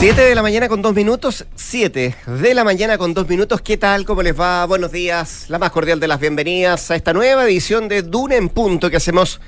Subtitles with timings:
[0.00, 3.60] 7 de la mañana con dos minutos, 7 de la mañana con dos minutos.
[3.60, 4.06] ¿Qué tal?
[4.06, 4.64] ¿Cómo les va?
[4.64, 5.44] Buenos días.
[5.48, 8.96] La más cordial de las bienvenidas a esta nueva edición de Duna en Punto que
[8.96, 9.42] hacemos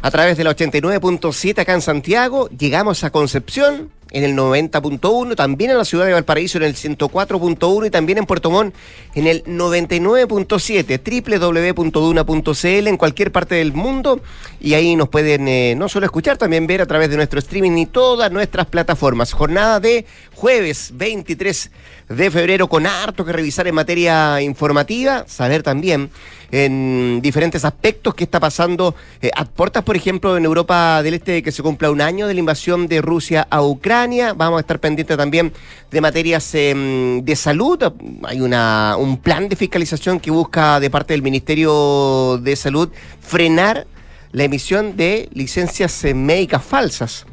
[0.00, 2.48] a través de la 89.7 acá en Santiago.
[2.50, 7.86] Llegamos a Concepción en el 90.1, también en la ciudad de Valparaíso en el 104.1
[7.86, 8.74] y también en Puerto Montt
[9.14, 14.20] en el 99.7, www.duna.cl en cualquier parte del mundo
[14.60, 17.76] y ahí nos pueden eh, no solo escuchar, también ver a través de nuestro streaming
[17.78, 19.32] y todas nuestras plataformas.
[19.32, 21.70] Jornada de jueves 23
[22.08, 26.10] de febrero con harto que revisar en materia informativa, saber también
[26.50, 31.42] en diferentes aspectos qué está pasando eh, a puertas, por ejemplo, en Europa del Este
[31.42, 33.97] que se cumpla un año de la invasión de Rusia a Ucrania.
[34.36, 35.52] Vamos a estar pendientes también
[35.90, 37.82] de materias em, de salud.
[38.24, 43.86] Hay una, un plan de fiscalización que busca de parte del Ministerio de Salud frenar
[44.32, 47.26] la emisión de licencias eh, médicas falsas.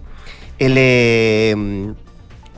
[0.57, 1.93] El eh,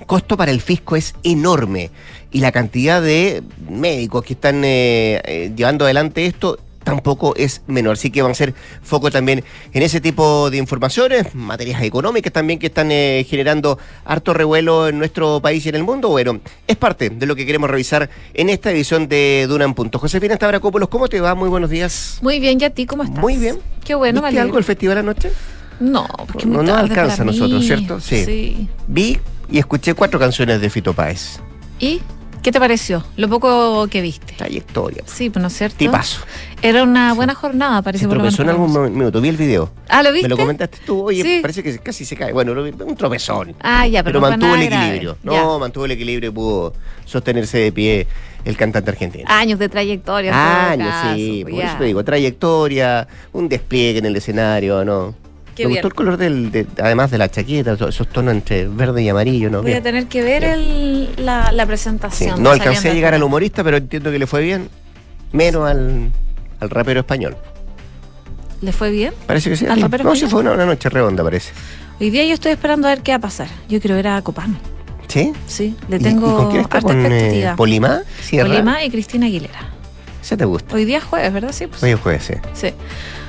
[0.05, 1.91] costo para el fisco es enorme
[2.31, 7.93] y la cantidad de médicos que están eh, eh, llevando adelante esto tampoco es menor.
[7.93, 9.43] Así que van a ser foco también
[9.73, 14.97] en ese tipo de informaciones, materias económicas también que están eh, generando harto revuelo en
[14.97, 16.07] nuestro país y en el mundo.
[16.07, 19.99] Bueno, es parte de lo que queremos revisar en esta edición de Duna en Punto.
[19.99, 21.35] Josefina Estabracópolos, ¿cómo te va?
[21.35, 22.19] Muy buenos días.
[22.21, 23.19] Muy bien, ¿y a ti cómo estás?
[23.19, 23.59] Muy bien.
[23.83, 25.29] Qué bueno, ¿Viste algo el festival anoche?
[25.81, 27.65] No, porque no nos alcanza a nosotros.
[27.65, 27.99] ¿cierto?
[27.99, 28.23] Sí.
[28.23, 28.69] sí.
[28.87, 29.19] Vi
[29.51, 31.41] y escuché cuatro canciones de Fito Páez.
[31.81, 32.01] ¿Y
[32.47, 33.03] qué te pareció?
[33.17, 34.33] Lo poco que viste.
[34.37, 35.03] Trayectoria.
[35.05, 35.75] Sí, pues no es cierto.
[35.75, 36.21] Tipazo.
[36.61, 38.39] Era una buena jornada, parece Se por lo menos.
[38.39, 39.19] en algún minuto.
[39.19, 39.69] Vi el video.
[39.89, 40.29] Ah, ¿lo viste?
[40.29, 41.03] Me lo comentaste tú.
[41.07, 41.39] Oye, Sí.
[41.41, 42.31] parece que casi se cae.
[42.31, 43.53] Bueno, un tropezón.
[43.59, 44.85] Ah, ya, pero, pero no mantuvo el grave.
[44.85, 45.17] equilibrio.
[45.23, 45.41] Ya.
[45.43, 48.07] No, mantuvo el equilibrio y pudo sostenerse de pie
[48.45, 49.25] el cantante argentino.
[49.27, 50.71] Años de trayectoria.
[50.71, 51.41] Años, caso, sí.
[51.43, 51.67] Por ya.
[51.67, 55.15] eso te digo, trayectoria, un despliegue en el escenario, ¿no?
[55.57, 55.77] Qué Me bien.
[55.81, 59.49] gustó el color del, de- además de la chaqueta, esos tonos entre verde y amarillo,
[59.49, 59.63] ¿no?
[59.63, 62.43] Voy a tener que ver el- la, la Sí, presentación.
[62.43, 64.69] No alcancé a llegar al humorista, pero entiendo que le fue bien.
[65.31, 66.11] Menos al,
[66.59, 67.35] al rapero español.
[68.61, 69.13] ¿Le fue bien?
[69.25, 69.65] Parece que sí.
[69.65, 70.31] ¿Al rapero no, sí español?
[70.31, 71.51] fue una, una noche redonda, parece.
[71.99, 73.47] Hoy día yo estoy esperando a ver qué va a pasar.
[73.67, 74.57] Yo quiero ver a Copano.
[75.07, 75.33] ¿Sí?
[75.47, 76.77] Sí, le ¿Y- tengo ¿Y, con quién está?
[76.77, 77.31] harta ¿Con eh?
[77.31, 77.55] Sierra.
[77.55, 79.69] Polima y Cristina Aguilera.
[80.21, 80.75] Esa te gusta.
[80.75, 81.51] Hoy día es jueves, ¿verdad?
[81.51, 81.81] Sí, pues.
[81.81, 82.33] Hoy es jueves, sí.
[82.53, 82.73] Sí.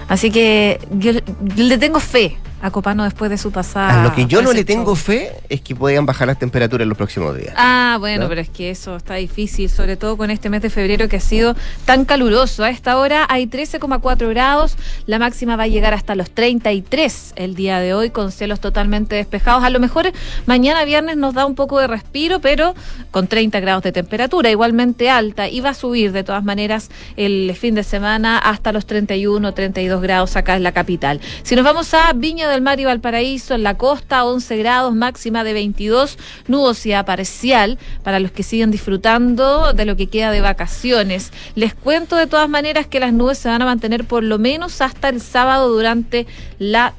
[0.08, 1.12] Así que yo
[1.56, 4.00] le tengo fe a Copano después de su pasada.
[4.00, 6.88] A lo que yo no le tengo fe es que puedan bajar las temperaturas en
[6.88, 7.54] los próximos días.
[7.56, 8.28] Ah, bueno, ¿No?
[8.28, 11.20] pero es que eso está difícil, sobre todo con este mes de febrero que ha
[11.20, 11.54] sido
[11.84, 12.64] tan caluroso.
[12.64, 14.76] A esta hora hay 13,4 grados,
[15.06, 19.16] la máxima va a llegar hasta los 33 el día de hoy, con cielos totalmente
[19.16, 19.62] despejados.
[19.64, 20.10] A lo mejor
[20.46, 22.74] mañana viernes nos da un poco de respiro, pero
[23.10, 27.54] con 30 grados de temperatura, igualmente alta, y va a subir de todas maneras el
[27.58, 31.20] fin de semana hasta los 31, 32 grados acá en la capital.
[31.42, 35.44] Si nos vamos a Viña del Mar y Valparaíso, en la costa, 11 grados, máxima
[35.44, 41.32] de 22, nubosidad parcial para los que siguen disfrutando de lo que queda de vacaciones.
[41.54, 44.80] Les cuento de todas maneras que las nubes se van a mantener por lo menos
[44.80, 46.26] hasta el sábado durante
[46.58, 46.94] la.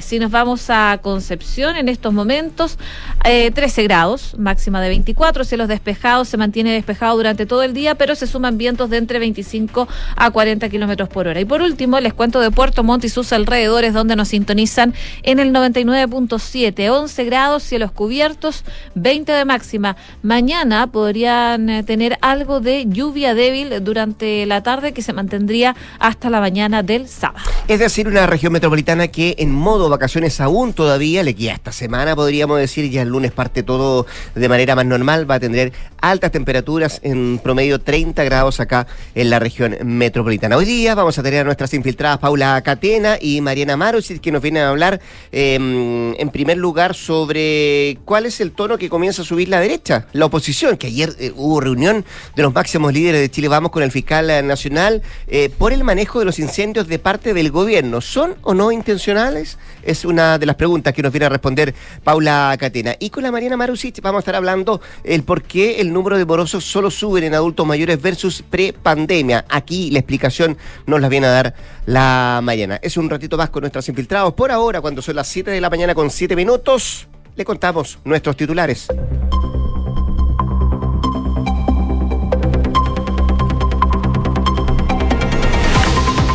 [0.00, 2.78] Si nos vamos a Concepción en estos momentos,
[3.24, 7.96] eh, 13 grados, máxima de 24, cielos despejados, se mantiene despejado durante todo el día,
[7.96, 11.40] pero se suman vientos de entre 25 a 40 kilómetros por hora.
[11.40, 14.94] Y por último, les cuento de Puerto Montt y sus alrededores, donde nos sintonizan
[15.24, 19.96] en el 99.7, 11 grados, cielos cubiertos, 20 de máxima.
[20.22, 26.30] Mañana podrían eh, tener algo de lluvia débil durante la tarde que se mantendría hasta
[26.30, 27.50] la mañana del sábado.
[27.66, 32.14] Es decir, una región metropolitana que en modo vacaciones aún todavía le queda esta semana,
[32.14, 36.32] podríamos decir, ya el lunes parte todo de manera más normal, va a tener altas
[36.32, 40.56] temperaturas, en promedio 30 grados acá en la región metropolitana.
[40.56, 44.42] Hoy día vamos a tener a nuestras infiltradas Paula Catena y Mariana Marusic que nos
[44.42, 45.00] vienen a hablar
[45.32, 50.06] eh, en primer lugar sobre cuál es el tono que comienza a subir la derecha,
[50.12, 53.82] la oposición, que ayer eh, hubo reunión de los máximos líderes de Chile Vamos con
[53.82, 58.00] el fiscal eh, nacional eh, por el manejo de los incendios de parte del gobierno.
[58.00, 59.58] ¿Son o no intencionales?
[59.82, 61.74] Es una de las preguntas que nos viene a responder
[62.04, 62.94] Paula Catena.
[63.00, 66.24] Y con la Mariana Marusic vamos a estar hablando el por qué el número de
[66.24, 69.44] morosos solo suben en adultos mayores versus pre-pandemia.
[69.48, 70.56] Aquí la explicación
[70.86, 71.54] nos la viene a dar
[71.86, 72.78] la Mariana.
[72.82, 74.34] Es un ratito más con nuestros infiltrados.
[74.34, 78.36] Por ahora, cuando son las 7 de la mañana con 7 minutos, le contamos nuestros
[78.36, 78.88] titulares.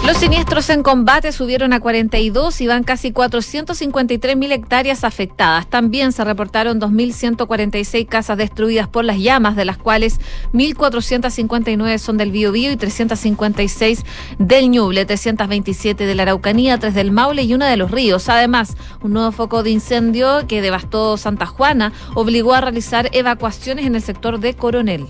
[0.06, 5.68] Los siniestros en combate subieron a 42 y van casi 453 mil hectáreas afectadas.
[5.68, 10.20] También se reportaron 2.146 casas destruidas por las llamas, de las cuales
[10.54, 14.04] 1.459 son del Biobío y 356
[14.38, 18.30] del Ñuble, 327 de la Araucanía, 3 del Maule y una de los ríos.
[18.30, 23.96] Además, un nuevo foco de incendio que devastó Santa Juana obligó a realizar evacuaciones en
[23.96, 25.08] el sector de Coronel.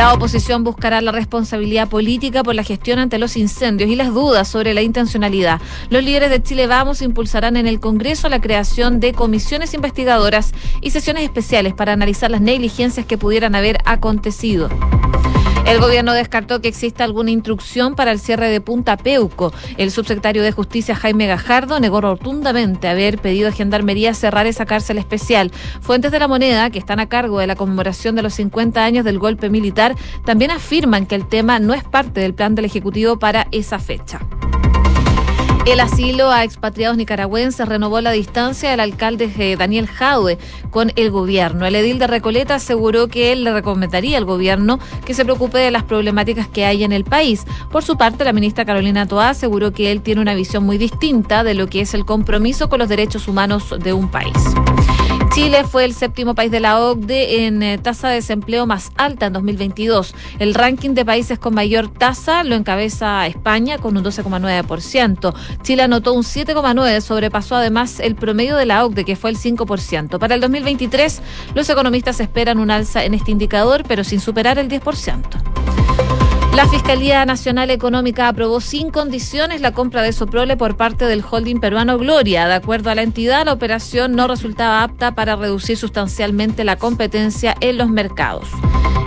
[0.00, 4.48] La oposición buscará la responsabilidad política por la gestión ante los incendios y las dudas
[4.48, 5.60] sobre la intencionalidad.
[5.90, 10.92] Los líderes de Chile Vamos impulsarán en el Congreso la creación de comisiones investigadoras y
[10.92, 14.70] sesiones especiales para analizar las negligencias que pudieran haber acontecido.
[15.70, 19.52] El gobierno descartó que exista alguna instrucción para el cierre de Punta Peuco.
[19.76, 24.98] El subsecretario de Justicia Jaime Gajardo negó rotundamente haber pedido a Gendarmería cerrar esa cárcel
[24.98, 25.52] especial.
[25.80, 29.04] Fuentes de la moneda, que están a cargo de la conmemoración de los 50 años
[29.04, 29.94] del golpe militar,
[30.24, 34.18] también afirman que el tema no es parte del plan del Ejecutivo para esa fecha.
[35.66, 40.38] El asilo a expatriados nicaragüenses renovó la distancia del alcalde eh, Daniel Jaue
[40.70, 41.66] con el gobierno.
[41.66, 45.70] El edil de Recoleta aseguró que él le recomendaría al gobierno que se preocupe de
[45.70, 47.44] las problemáticas que hay en el país.
[47.70, 51.44] Por su parte, la ministra Carolina Toá aseguró que él tiene una visión muy distinta
[51.44, 54.34] de lo que es el compromiso con los derechos humanos de un país.
[55.32, 59.26] Chile fue el séptimo país de la OCDE en eh, tasa de desempleo más alta
[59.26, 60.12] en 2022.
[60.40, 65.34] El ranking de países con mayor tasa lo encabeza España con un 12,9%.
[65.62, 70.18] Chile anotó un 7,9%, sobrepasó además el promedio de la OCDE, que fue el 5%.
[70.18, 71.22] Para el 2023,
[71.54, 75.79] los economistas esperan un alza en este indicador, pero sin superar el 10%.
[76.54, 81.60] La Fiscalía Nacional Económica aprobó sin condiciones la compra de Soprole por parte del holding
[81.60, 82.48] peruano Gloria.
[82.48, 87.54] De acuerdo a la entidad, la operación no resultaba apta para reducir sustancialmente la competencia
[87.60, 88.48] en los mercados.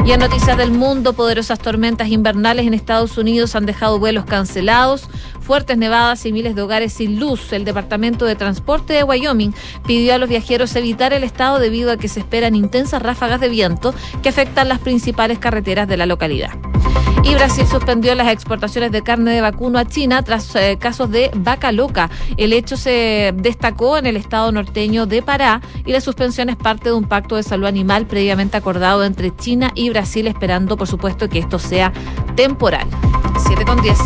[0.06, 5.08] Y en noticias del mundo, poderosas tormentas invernales en Estados Unidos han dejado vuelos cancelados,
[5.44, 7.54] fuertes nevadas y miles de hogares sin luz.
[7.54, 9.54] El Departamento de Transporte de Wyoming
[9.86, 13.50] pidió a los viajeros evitar el estado debido a que se esperan intensas ráfagas de
[13.50, 16.52] viento que afectan las principales carreteras de la localidad.
[17.24, 21.32] Y Brasil suspendió las exportaciones de carne de vacuno a China tras eh, casos de
[21.34, 22.10] vaca loca.
[22.36, 26.90] El hecho se destacó en el estado norteño de Pará y la suspensión es parte
[26.90, 31.30] de un pacto de salud animal previamente acordado entre China y Brasil, esperando, por supuesto,
[31.30, 31.94] que esto sea
[32.36, 32.88] temporal.
[33.38, 33.98] 7 con 10.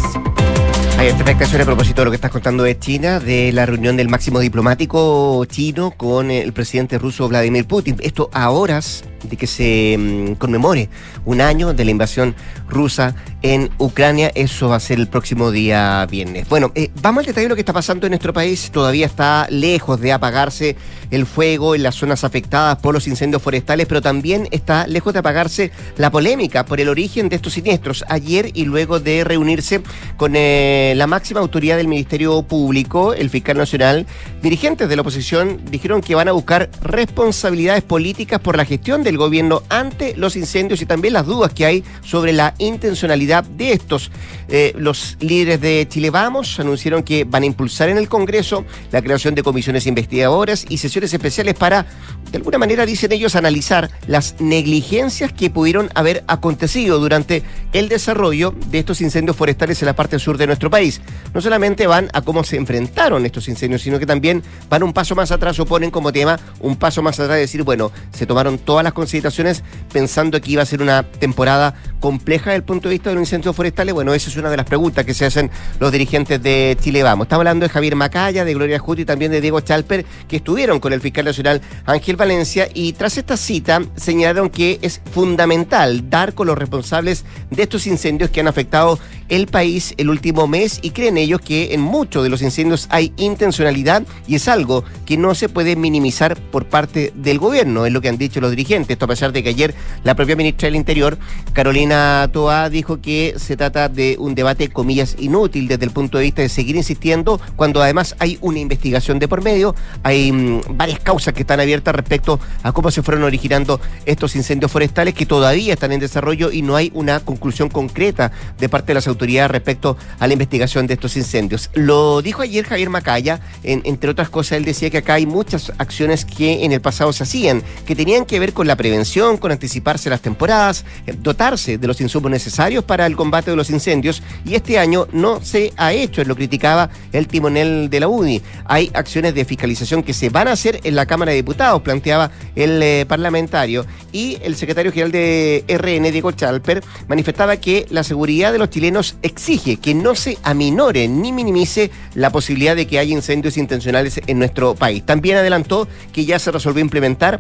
[0.98, 4.10] Hay expectación a propósito de lo que estás contando de China, de la reunión del
[4.10, 7.98] máximo diplomático chino con el presidente ruso Vladimir Putin.
[8.00, 10.90] Esto a horas de que se mm, conmemore
[11.26, 12.36] un año de la invasión
[12.68, 14.32] rusa en Ucrania.
[14.36, 16.48] Eso va a ser el próximo día viernes.
[16.50, 18.72] Bueno, eh, vamos al detalle de lo que está pasando en nuestro país.
[18.72, 20.76] Todavía está lejos de apagarse
[21.12, 25.20] el fuego en las zonas afectadas por los incendios forestales, pero también está lejos de
[25.20, 28.04] apagarse la polémica por el origen de estos siniestros.
[28.10, 29.82] Ayer y luego de reunirse
[30.18, 34.06] con eh, la máxima autoridad del Ministerio Público, el fiscal nacional,
[34.42, 39.17] dirigentes de la oposición dijeron que van a buscar responsabilidades políticas por la gestión del
[39.18, 44.12] gobierno ante los incendios y también las dudas que hay sobre la intencionalidad de estos.
[44.50, 49.02] Eh, los líderes de Chile Vamos anunciaron que van a impulsar en el Congreso la
[49.02, 51.86] creación de comisiones investigadoras y sesiones especiales para,
[52.32, 57.44] de alguna manera, dicen ellos, analizar las negligencias que pudieron haber acontecido durante
[57.74, 61.02] el desarrollo de estos incendios forestales en la parte sur de nuestro país.
[61.34, 65.16] No solamente van a cómo se enfrentaron estos incendios, sino que también van un paso
[65.16, 68.58] más atrás o ponen como tema un paso más atrás de decir, bueno, se tomaron
[68.58, 69.64] todas las consideraciones
[69.94, 73.22] pensando que iba a ser una temporada compleja desde el punto de vista de los
[73.22, 73.94] incendios forestales?
[73.94, 77.26] Bueno, esa es una de las preguntas que se hacen los dirigentes de Chile Vamos.
[77.26, 80.80] Estamos hablando de Javier Macaya, de Gloria Juti y también de Diego Chalper, que estuvieron
[80.80, 86.34] con el fiscal nacional Ángel Valencia y tras esta cita señalaron que es fundamental dar
[86.34, 88.98] con los responsables de estos incendios que han afectado
[89.30, 93.14] el país el último mes y creen ellos que en muchos de los incendios hay
[93.18, 98.02] intencionalidad y es algo que no se puede minimizar por parte del gobierno, es lo
[98.02, 98.87] que han dicho los dirigentes.
[98.94, 101.18] Esto a pesar de que ayer la propia ministra del Interior,
[101.54, 106.26] Carolina Toa, dijo que se trata de un debate, comillas, inútil desde el punto de
[106.26, 111.00] vista de seguir insistiendo cuando además hay una investigación de por medio, hay mm, varias
[111.00, 115.74] causas que están abiertas respecto a cómo se fueron originando estos incendios forestales que todavía
[115.74, 119.98] están en desarrollo y no hay una conclusión concreta de parte de las autoridades respecto
[120.20, 121.70] a la investigación de estos incendios.
[121.74, 126.26] Lo dijo ayer Javier Macaya, entre otras cosas, él decía que acá hay muchas acciones
[126.26, 130.10] que en el pasado se hacían, que tenían que ver con la prevención, con anticiparse
[130.10, 134.56] las temporadas, eh, dotarse de los insumos necesarios para el combate de los incendios y
[134.56, 138.42] este año no se ha hecho, lo criticaba el timonel de la UDI.
[138.66, 142.32] Hay acciones de fiscalización que se van a hacer en la Cámara de Diputados, planteaba
[142.56, 148.52] el eh, parlamentario, y el secretario general de RN, Diego Chalper, manifestaba que la seguridad
[148.52, 153.14] de los chilenos exige que no se aminore ni minimice la posibilidad de que haya
[153.14, 155.06] incendios intencionales en nuestro país.
[155.06, 157.40] También adelantó que ya se resolvió implementar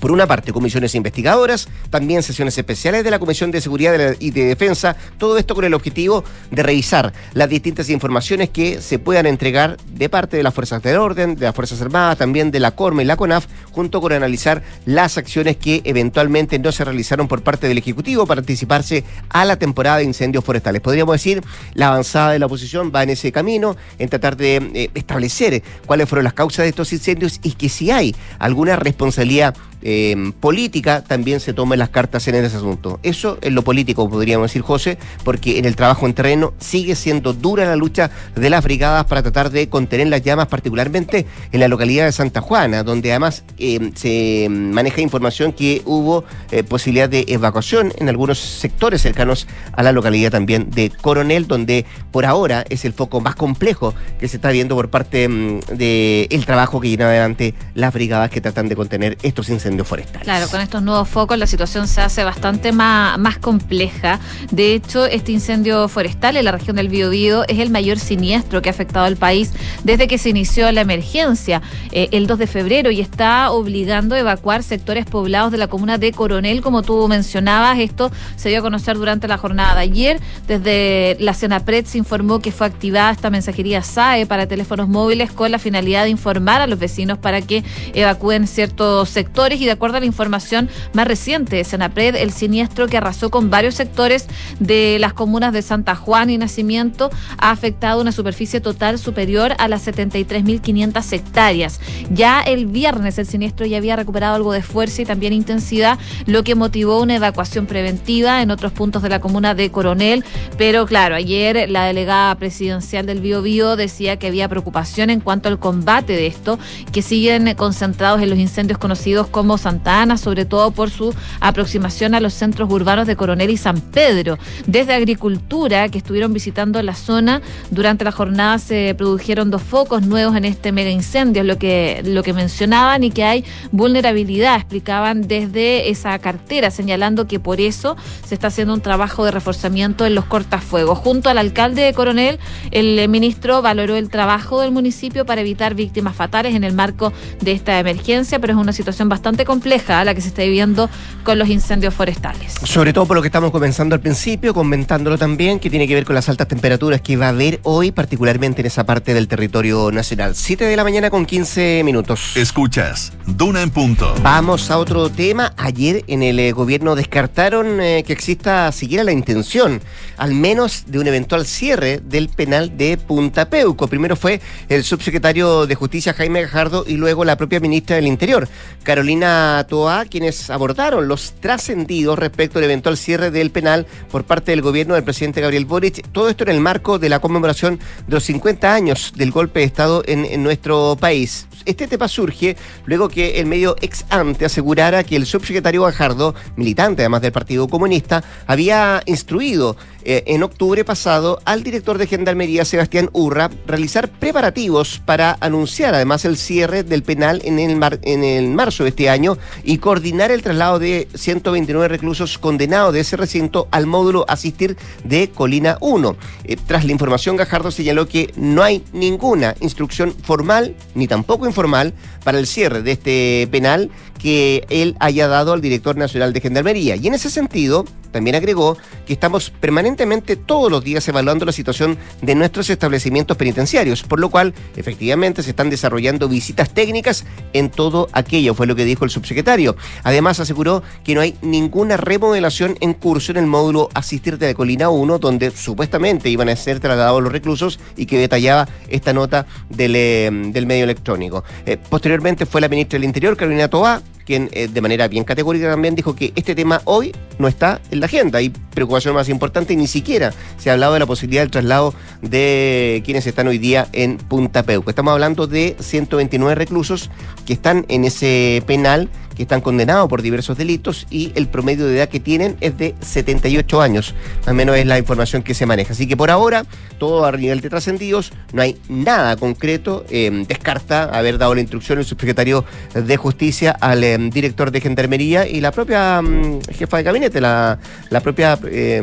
[0.00, 4.44] por una parte, comisiones investigadoras, también sesiones especiales de la Comisión de Seguridad y de
[4.44, 9.76] Defensa, todo esto con el objetivo de revisar las distintas informaciones que se puedan entregar
[9.92, 13.02] de parte de las Fuerzas del Orden, de las Fuerzas Armadas, también de la CORME
[13.02, 17.68] y la CONAF, junto con analizar las acciones que eventualmente no se realizaron por parte
[17.68, 20.80] del Ejecutivo para anticiparse a la temporada de incendios forestales.
[20.80, 21.42] Podríamos decir,
[21.74, 26.08] la avanzada de la oposición va en ese camino, en tratar de eh, establecer cuáles
[26.08, 29.54] fueron las causas de estos incendios y que si hay alguna responsabilidad
[29.88, 32.98] eh, política también se tomen las cartas en ese asunto.
[33.04, 37.32] Eso es lo político, podríamos decir, José, porque en el trabajo en terreno sigue siendo
[37.32, 41.68] dura la lucha de las brigadas para tratar de contener las llamas, particularmente en la
[41.68, 47.24] localidad de Santa Juana, donde además eh, se maneja información que hubo eh, posibilidad de
[47.28, 52.84] evacuación en algunos sectores cercanos a la localidad también de Coronel, donde por ahora es
[52.84, 57.04] el foco más complejo que se está viendo por parte mm, del trabajo que lleva
[57.04, 59.75] adelante las brigadas que tratan de contener estos incendios
[60.22, 64.20] Claro, con estos nuevos focos la situación se hace bastante más, más compleja.
[64.50, 68.68] De hecho, este incendio forestal en la región del Biobío es el mayor siniestro que
[68.68, 69.52] ha afectado al país
[69.84, 74.18] desde que se inició la emergencia eh, el 2 de febrero y está obligando a
[74.18, 77.78] evacuar sectores poblados de la comuna de Coronel, como tú mencionabas.
[77.78, 80.20] Esto se dio a conocer durante la jornada de ayer.
[80.46, 85.50] Desde la Senapred se informó que fue activada esta mensajería SAE para teléfonos móviles con
[85.50, 87.64] la finalidad de informar a los vecinos para que
[87.94, 92.86] evacúen ciertos sectores y de acuerdo a la información más reciente de Senapred, el siniestro
[92.86, 94.26] que arrasó con varios sectores
[94.58, 99.68] de las comunas de Santa Juan y Nacimiento ha afectado una superficie total superior a
[99.68, 101.80] las 73.500 hectáreas.
[102.10, 106.44] Ya el viernes el siniestro ya había recuperado algo de fuerza y también intensidad, lo
[106.44, 110.24] que motivó una evacuación preventiva en otros puntos de la comuna de Coronel.
[110.56, 115.48] Pero claro, ayer la delegada presidencial del Bio Bio decía que había preocupación en cuanto
[115.48, 116.58] al combate de esto,
[116.92, 122.14] que siguen concentrados en los incendios conocidos como Santa Ana, sobre todo por su aproximación
[122.14, 124.38] a los centros urbanos de Coronel y San Pedro.
[124.66, 130.34] Desde Agricultura, que estuvieron visitando la zona, durante la jornada se produjeron dos focos nuevos
[130.36, 135.90] en este mega incendio, lo que, lo que mencionaban y que hay vulnerabilidad, explicaban desde
[135.90, 140.24] esa cartera, señalando que por eso se está haciendo un trabajo de reforzamiento en los
[140.24, 140.98] cortafuegos.
[140.98, 142.38] Junto al alcalde de Coronel,
[142.70, 147.52] el ministro valoró el trabajo del municipio para evitar víctimas fatales en el marco de
[147.52, 150.88] esta emergencia, pero es una situación bastante compleja la que se está viviendo
[151.22, 152.54] con los incendios forestales.
[152.62, 156.04] Sobre todo por lo que estamos comenzando al principio, comentándolo también, que tiene que ver
[156.04, 159.90] con las altas temperaturas que va a haber hoy, particularmente en esa parte del territorio
[159.90, 160.34] nacional.
[160.34, 162.36] 7 de la mañana con 15 minutos.
[162.36, 164.14] Escuchas, Duna en punto.
[164.22, 165.52] Vamos a otro tema.
[165.56, 169.80] Ayer en el eh, gobierno descartaron eh, que exista siquiera la intención,
[170.16, 173.88] al menos de un eventual cierre del penal de Punta Peuco.
[173.88, 178.48] Primero fue el subsecretario de Justicia Jaime Gajardo y luego la propia ministra del Interior,
[178.82, 179.25] Carolina
[179.68, 184.94] Toa, quienes abordaron los trascendidos respecto al eventual cierre del penal por parte del gobierno
[184.94, 186.06] del presidente Gabriel Boric.
[186.12, 189.66] Todo esto en el marco de la conmemoración de los 50 años del golpe de
[189.66, 191.46] Estado en, nuestro país.
[191.64, 197.02] Este tema surge luego que el medio ex ante asegurara que el subsecretario Gajardo, militante
[197.02, 199.76] además del Partido Comunista, había instruido
[200.08, 206.24] eh, en octubre pasado al director de Gendarmería, Sebastián Urra, realizar preparativos para anunciar además
[206.24, 210.42] el cierre del penal en el, en el marzo de este año y coordinar el
[210.42, 216.16] traslado de 129 reclusos condenados de ese recinto al módulo asistir de Colina 1.
[216.44, 221.94] Eh, tras la información, Gajardo señaló que no hay ninguna instrucción formal ni tampoco informal
[222.22, 226.96] para el cierre de este penal que él haya dado al director nacional de Gendarmería.
[226.96, 227.84] Y en ese sentido,
[228.16, 234.02] también agregó que estamos permanentemente todos los días evaluando la situación de nuestros establecimientos penitenciarios,
[234.02, 238.86] por lo cual efectivamente se están desarrollando visitas técnicas en todo aquello, fue lo que
[238.86, 239.76] dijo el subsecretario.
[240.02, 244.88] Además aseguró que no hay ninguna remodelación en curso en el módulo Asistir de Colina
[244.88, 249.94] 1, donde supuestamente iban a ser trasladados los reclusos y que detallaba esta nota del,
[249.94, 251.44] eh, medio electrónico.
[251.66, 255.70] Eh, posteriormente fue la ministra del Interior, Carolina Toá, quien eh, de manera bien categórica
[255.70, 258.40] también dijo que este tema hoy no está en la agenda.
[258.40, 261.94] Hay preocupación más importante y ni siquiera se ha hablado de la posibilidad del traslado
[262.20, 264.90] de quienes están hoy día en Punta Peuco.
[264.90, 267.10] Estamos hablando de 129 reclusos
[267.46, 271.96] que están en ese penal que están condenados por diversos delitos y el promedio de
[271.98, 274.14] edad que tienen es de 78 años.
[274.46, 275.92] Al menos es la información que se maneja.
[275.92, 276.64] Así que por ahora,
[276.98, 280.04] todo a nivel de trascendidos, no hay nada concreto.
[280.10, 282.64] Eh, descarta haber dado la instrucción el subsecretario
[282.94, 287.78] de Justicia al eh, director de Gendarmería y la propia mm, jefa de gabinete, la,
[288.10, 289.02] la propia eh,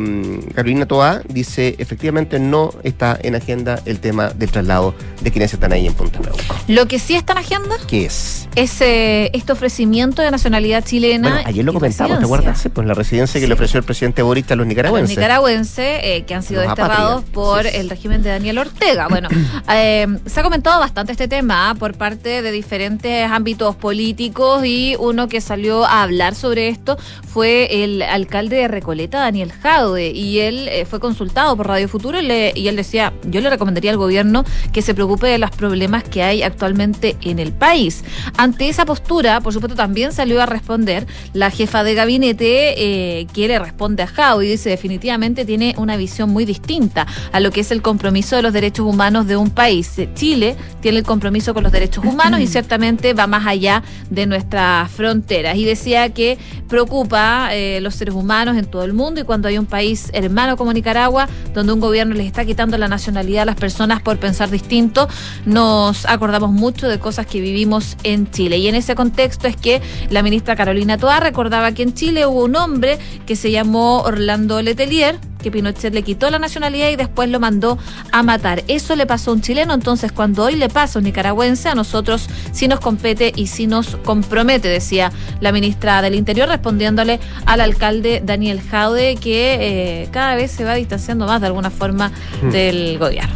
[0.54, 5.72] Carolina Toa, dice efectivamente no está en agenda el tema del traslado de quienes están
[5.72, 6.38] ahí en Punta Peuco.
[6.68, 8.48] Lo que sí está en agenda ¿Qué es?
[8.54, 11.28] es eh, este ofrecimiento de nacionalidad chilena.
[11.30, 12.68] Bueno, ayer lo comentamos, ¿te acuerdas?
[12.72, 13.48] Pues la residencia que Sí.
[13.48, 15.16] le ofreció el presidente Boric a los a los nicaragüenses.
[15.16, 17.30] nicaragüenses eh, que han sido Los desterrados apátridas.
[17.34, 19.08] por Sí, el régimen de Daniel Ortega.
[19.08, 19.28] Bueno,
[19.72, 24.96] eh, se ha comentado bastante este tema ah, por parte de diferentes ámbitos políticos y
[24.98, 30.38] uno que salió a hablar sobre esto fue el alcalde de Recoleta, Daniel Jaude, y
[30.40, 33.90] él eh, fue consultado por Radio Futuro y, le- y él decía, yo le recomendaría
[33.90, 38.04] al gobierno que se preocupe de los problemas que hay actualmente en el país.
[38.36, 42.74] Ante esa postura, por supuesto, también salió a responder la jefa de gabinete
[43.20, 47.40] eh, que le responde a Jaude y dice definitivamente tiene una visión muy distinta a
[47.40, 49.98] lo que es el compromiso de los derechos humanos de un país.
[49.98, 54.26] Eh, Chile tiene el compromiso con los derechos humanos y ciertamente va más allá de
[54.26, 55.56] nuestras fronteras.
[55.56, 59.58] Y decía que preocupa eh, los seres humanos en todo el mundo y cuando hay
[59.58, 63.56] un país hermano como Nicaragua, donde un gobierno les está quitando la nacionalidad a las
[63.56, 65.08] personas por pensar distinto,
[65.44, 68.58] nos acordamos mucho de cosas que vivimos en Chile.
[68.58, 69.80] Y en ese contexto es que
[70.10, 74.60] la ministra Carolina Toa recordaba que en Chile hubo un hombre que se llamó Orlando
[74.62, 77.78] Letelier, que Pinochet le quitó la nacionalidad y después lo mandó
[78.12, 78.64] a matar.
[78.66, 81.74] Eso le pasó a un chileno, entonces cuando hoy le pasa a un nicaragüense, a
[81.74, 87.60] nosotros sí nos compete y sí nos compromete, decía la ministra del Interior, respondiéndole al
[87.60, 92.10] alcalde Daniel Jaude, que eh, cada vez se va distanciando más de alguna forma
[92.50, 93.34] del gobierno.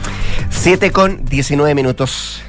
[0.51, 2.43] 7 con 19 minutos.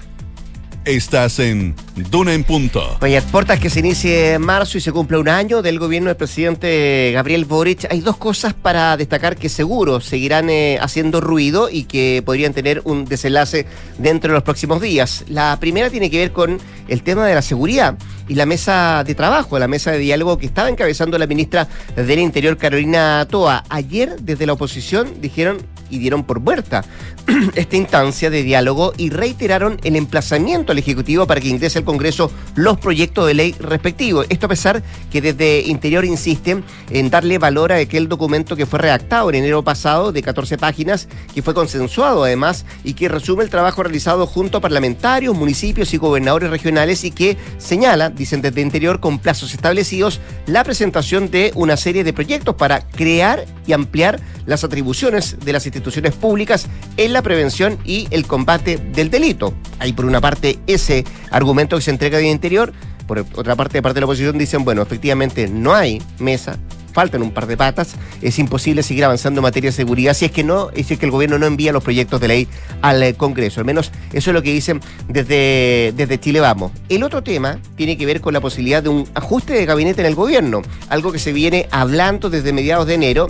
[0.90, 1.76] Estás en
[2.10, 2.98] Duna en Punto.
[3.02, 6.08] Oye, a portas que se inicie en marzo y se cumple un año del gobierno
[6.08, 11.70] del presidente Gabriel Boric, hay dos cosas para destacar que seguro seguirán eh, haciendo ruido
[11.70, 13.68] y que podrían tener un desenlace
[14.00, 15.26] dentro de los próximos días.
[15.28, 17.96] La primera tiene que ver con el tema de la seguridad
[18.28, 22.18] y la mesa de trabajo, la mesa de diálogo que estaba encabezando la ministra del
[22.18, 23.64] Interior, Carolina Toa.
[23.70, 26.84] Ayer, desde la oposición, dijeron y dieron por muerta
[27.56, 32.32] esta instancia de diálogo y reiteraron el emplazamiento al Ejecutivo para que ingrese al Congreso
[32.56, 34.26] los proyectos de ley respectivos.
[34.30, 38.80] Esto a pesar que desde Interior insisten en darle valor a aquel documento que fue
[38.80, 43.50] redactado en enero pasado de 14 páginas, que fue consensuado además y que resume el
[43.50, 49.00] trabajo realizado junto a parlamentarios, municipios y gobernadores regionales y que señala, dicen desde Interior,
[49.00, 54.64] con plazos establecidos, la presentación de una serie de proyectos para crear y ampliar las
[54.64, 55.79] atribuciones de las instituciones
[56.20, 59.54] públicas en la prevención y el combate del delito.
[59.80, 62.74] Hay por una parte ese argumento que se entrega de Interior,
[63.08, 66.58] por otra parte de parte de la oposición dicen, bueno, efectivamente no hay mesa,
[66.94, 70.32] faltan un par de patas, es imposible seguir avanzando en materia de seguridad si es
[70.32, 72.48] que no, si es que el gobierno no envía los proyectos de ley
[72.82, 73.62] al eh, Congreso.
[73.62, 76.72] Al menos eso es lo que dicen desde, desde Chile Vamos.
[76.88, 80.08] El otro tema tiene que ver con la posibilidad de un ajuste de gabinete en
[80.08, 83.28] el gobierno, algo que se viene hablando desde mediados de enero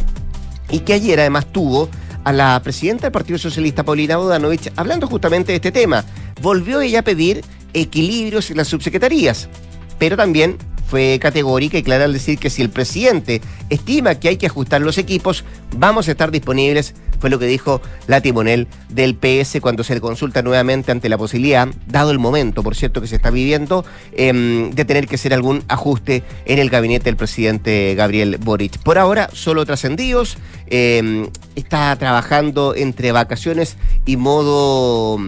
[0.69, 1.89] y que ayer además tuvo
[2.23, 6.03] a la presidenta del Partido Socialista, Paulina Bodanovich, hablando justamente de este tema.
[6.41, 9.49] Volvió ella a pedir equilibrios en las subsecretarías,
[9.97, 10.57] pero también
[10.89, 14.81] fue categórica y clara al decir que si el presidente estima que hay que ajustar
[14.81, 15.45] los equipos,
[15.77, 20.01] vamos a estar disponibles, fue lo que dijo la timonel del PS cuando se le
[20.01, 24.71] consulta nuevamente ante la posibilidad, dado el momento, por cierto, que se está viviendo, em,
[24.71, 28.79] de tener que hacer algún ajuste en el gabinete del presidente Gabriel Boric.
[28.79, 35.19] Por ahora, solo trascendidos, em, está trabajando entre vacaciones y modo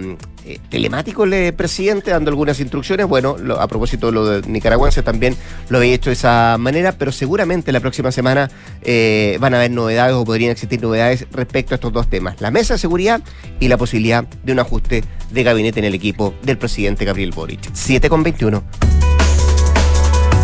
[0.46, 3.06] eh, telemático el eh, presidente, dando algunas instrucciones.
[3.08, 5.36] Bueno, a propósito de lo de nicaragüense también
[5.70, 8.50] lo había hecho de esa manera, pero seguramente la próxima semana
[8.82, 12.52] eh, van a haber novedades o podrían existir novedades respecto a estos dos temas, la
[12.52, 13.22] mesa de seguridad
[13.60, 17.70] y la posibilidad de un ajuste de gabinete en el equipo del presidente Gabriel Boric.
[17.74, 18.64] 7 con 21.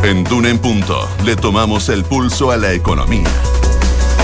[0.04, 3.28] En Duna en Punto le tomamos el pulso a la economía.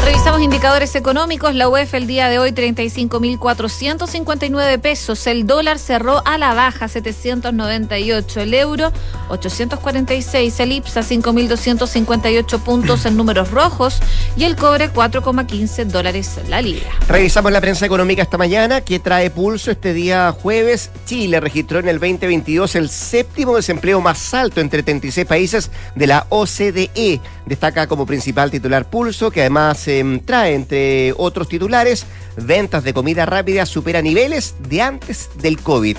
[0.03, 1.53] Revisamos indicadores económicos.
[1.55, 5.25] La UEF el día de hoy 35.459 pesos.
[5.27, 8.41] El dólar cerró a la baja 798.
[8.41, 8.91] El euro
[9.29, 10.59] 846.
[10.59, 14.01] El IPSA 5.258 puntos en números rojos.
[14.35, 16.89] Y el cobre 4,15 dólares la libra.
[17.07, 20.91] Revisamos la prensa económica esta mañana que trae pulso este día jueves.
[21.05, 26.25] Chile registró en el 2022 el séptimo desempleo más alto entre 36 países de la
[26.27, 27.21] OCDE.
[27.45, 29.87] Destaca como principal titular pulso que además
[30.25, 32.05] trae, entre otros titulares,
[32.37, 35.97] ventas de comida rápida supera niveles de antes del COVID.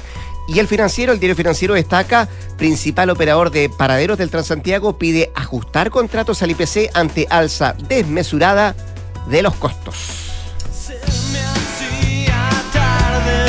[0.48, 2.28] Y el financiero, el diario financiero destaca,
[2.59, 8.74] principal operador de paraderos del Transantiago, pide ajustar contratos al IPC ante alza desmesurada
[9.28, 10.23] de los costos.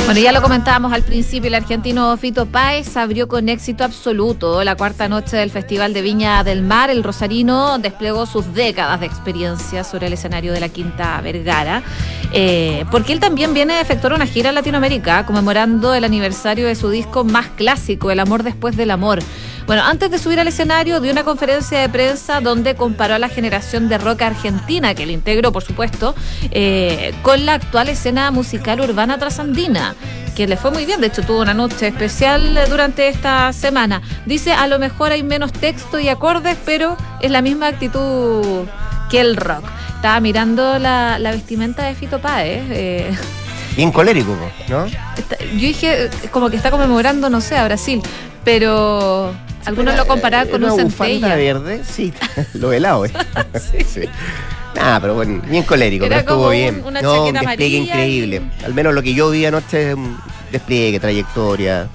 [0.05, 4.75] Bueno, ya lo comentábamos al principio, el argentino Fito Páez abrió con éxito absoluto la
[4.75, 6.91] cuarta noche del Festival de Viña del Mar.
[6.91, 11.81] El rosarino desplegó sus décadas de experiencia sobre el escenario de la Quinta Vergara,
[12.33, 16.75] eh, porque él también viene a efectuar una gira en Latinoamérica conmemorando el aniversario de
[16.75, 19.23] su disco más clásico, El amor después del amor.
[19.65, 23.29] Bueno, antes de subir al escenario, dio una conferencia de prensa donde comparó a la
[23.29, 26.13] generación de rock argentina, que le integró, por supuesto,
[26.51, 29.95] eh, con la actual escena musical urbana trasandina
[30.35, 34.01] que le fue muy bien, de hecho tuvo una noche especial durante esta semana.
[34.25, 38.67] Dice, a lo mejor hay menos texto y acordes, pero es la misma actitud
[39.09, 39.63] que el rock.
[39.95, 42.63] Estaba mirando la, vestimenta de Fito Páez.
[42.69, 43.15] Eh.
[43.77, 44.35] Bien colérico,
[44.67, 44.85] ¿no?
[44.87, 44.95] yo
[45.53, 48.01] dije, como que está conmemorando, no sé, a Brasil,
[48.45, 51.35] pero algunos lo comparaban con un centella.
[51.35, 52.13] verde, sí,
[52.53, 53.11] lo helado, ¿eh?
[53.85, 54.01] sí.
[54.79, 56.83] Ah, pero bueno, bien colérico, pero estuvo bien.
[57.01, 58.41] no, un despliegue increíble.
[58.63, 60.17] Al menos lo que yo vi anoche es un
[60.51, 61.87] despliegue, trayectoria.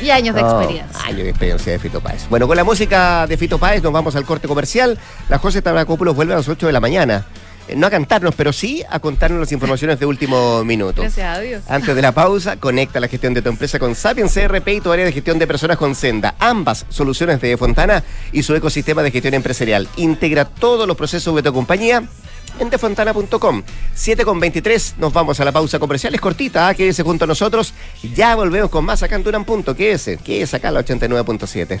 [0.00, 1.04] Y años de experiencia.
[1.04, 2.28] Años de experiencia de Fito Páez.
[2.28, 4.98] Bueno, con la música de Fito Páez nos vamos al corte comercial.
[5.28, 7.24] La José Tabracópulos vuelve a las 8 de la mañana.
[7.68, 11.02] Eh, no a cantarnos, pero sí a contarnos las informaciones de último minuto.
[11.02, 11.62] Gracias a Dios.
[11.68, 14.92] Antes de la pausa, conecta la gestión de tu empresa con Sapiens CRP y tu
[14.92, 16.34] área de gestión de personas con Senda.
[16.38, 18.02] Ambas soluciones de Fontana
[18.32, 19.88] y su ecosistema de gestión empresarial.
[19.96, 22.02] Integra todos los procesos de tu compañía
[22.58, 23.62] en defontana.com.
[23.94, 26.14] 7 con 23, nos vamos a la pausa comercial.
[26.14, 26.74] Es cortita, ¿eh?
[26.74, 27.74] quédese junto a nosotros.
[28.14, 29.74] Ya volvemos con más acá en Duran Punto.
[29.74, 30.10] ¿Qué es?
[30.24, 31.80] ¿Qué es acá la 89.7?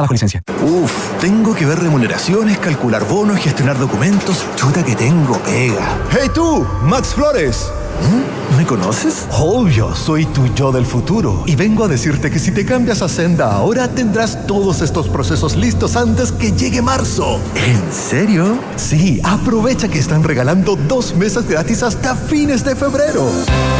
[0.00, 0.42] bajo licencia.
[0.62, 4.44] Uf, tengo que ver remuneraciones, calcular bonos, gestionar documentos.
[4.56, 5.98] Chuta que tengo pega.
[6.10, 7.70] ¡Hey tú, Max Flores!
[8.02, 8.56] ¿Mm?
[8.56, 9.26] ¿Me conoces?
[9.32, 11.42] Obvio, soy tu yo del futuro.
[11.46, 15.56] Y vengo a decirte que si te cambias a Senda ahora tendrás todos estos procesos
[15.56, 17.40] listos antes que llegue marzo.
[17.54, 18.58] ¿En serio?
[18.76, 23.24] Sí, aprovecha que están regalando dos meses gratis hasta fines de febrero.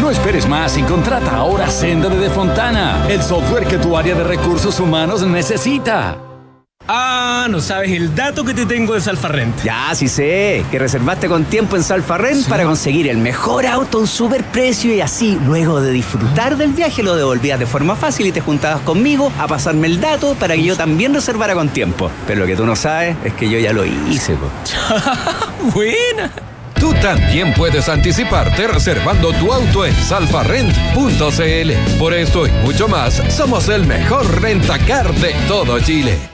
[0.00, 4.24] No esperes más y contrata ahora Senda de Fontana, el software que tu área de
[4.24, 6.34] recursos humanos necesita.
[6.87, 9.64] Ah, no sabes el dato que te tengo de Salfarrent.
[9.64, 14.01] Ya, sí sé, que reservaste con tiempo en Salfarrent para conseguir el mejor auto a
[14.03, 18.27] un super precio y así, luego de disfrutar del viaje, lo devolvías de forma fácil
[18.27, 22.11] y te juntabas conmigo a pasarme el dato para que yo también reservara con tiempo.
[22.27, 24.51] Pero lo que tú no sabes es que yo ya lo hice, po.
[25.75, 26.31] Buena.
[26.79, 31.99] Tú también puedes anticiparte reservando tu auto en salfarrent.cl.
[31.99, 36.34] Por esto y mucho más, somos el mejor rentacar de todo Chile.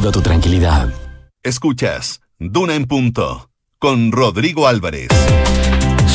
[0.09, 0.89] tu tranquilidad.
[1.43, 5.09] Escuchas Duna en Punto con Rodrigo Álvarez.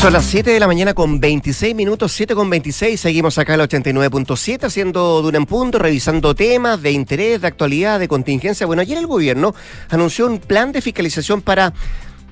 [0.00, 3.00] Son las 7 de la mañana con 26 minutos, 7 con 26.
[3.00, 8.00] Seguimos acá en el 89.7 haciendo Duna en Punto, revisando temas de interés, de actualidad,
[8.00, 8.66] de contingencia.
[8.66, 9.54] Bueno, ayer el gobierno
[9.88, 11.72] anunció un plan de fiscalización para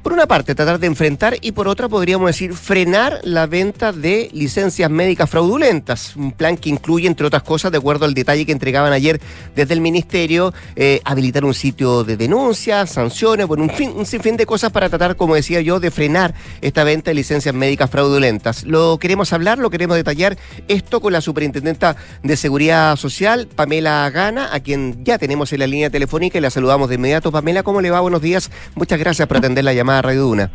[0.05, 4.29] por una parte, tratar de enfrentar y por otra, podríamos decir, frenar la venta de
[4.35, 6.15] licencias médicas fraudulentas.
[6.15, 9.19] Un plan que incluye, entre otras cosas, de acuerdo al detalle que entregaban ayer
[9.57, 14.37] desde el Ministerio, eh, habilitar un sitio de denuncia, sanciones, bueno, un, fin, un sinfín
[14.37, 18.65] de cosas para tratar, como decía yo, de frenar esta venta de licencias médicas fraudulentas.
[18.65, 20.37] Lo queremos hablar, lo queremos detallar,
[20.69, 25.67] esto con la superintendenta de Seguridad Social, Pamela Gana, a quien ya tenemos en la
[25.67, 27.33] línea telefónica y la saludamos de inmediato.
[27.33, 28.01] Pamela, ¿cómo le va?
[28.01, 28.51] Buenos días.
[28.75, 30.51] Muchas gracias por atender la llamada Radio Duna.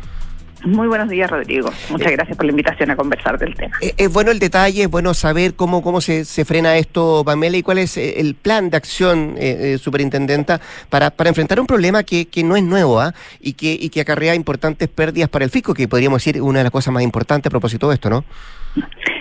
[0.62, 1.70] Muy buenos días, Rodrigo.
[1.88, 3.74] Muchas gracias por la invitación a conversar del tema.
[3.80, 7.56] Eh, Es bueno el detalle, es bueno saber cómo, cómo se, se frena esto, Pamela,
[7.56, 11.66] y cuál es eh, el plan de acción, eh, eh, superintendenta, para, para enfrentar un
[11.66, 13.14] problema que, que no es nuevo ¿ah?
[13.40, 16.64] y, que, y que acarrea importantes pérdidas para el fisco, que podríamos decir una de
[16.64, 18.24] las cosas más importantes a propósito de esto, ¿no?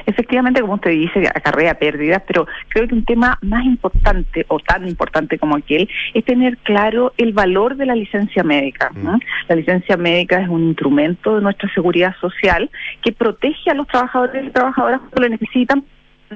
[0.10, 4.88] Efectivamente, como usted dice, acarrea pérdidas, pero creo que un tema más importante o tan
[4.88, 8.90] importante como aquel es tener claro el valor de la licencia médica.
[8.96, 9.20] ¿no?
[9.48, 12.72] La licencia médica es un instrumento de nuestra seguridad social
[13.04, 15.84] que protege a los trabajadores y trabajadoras cuando lo necesitan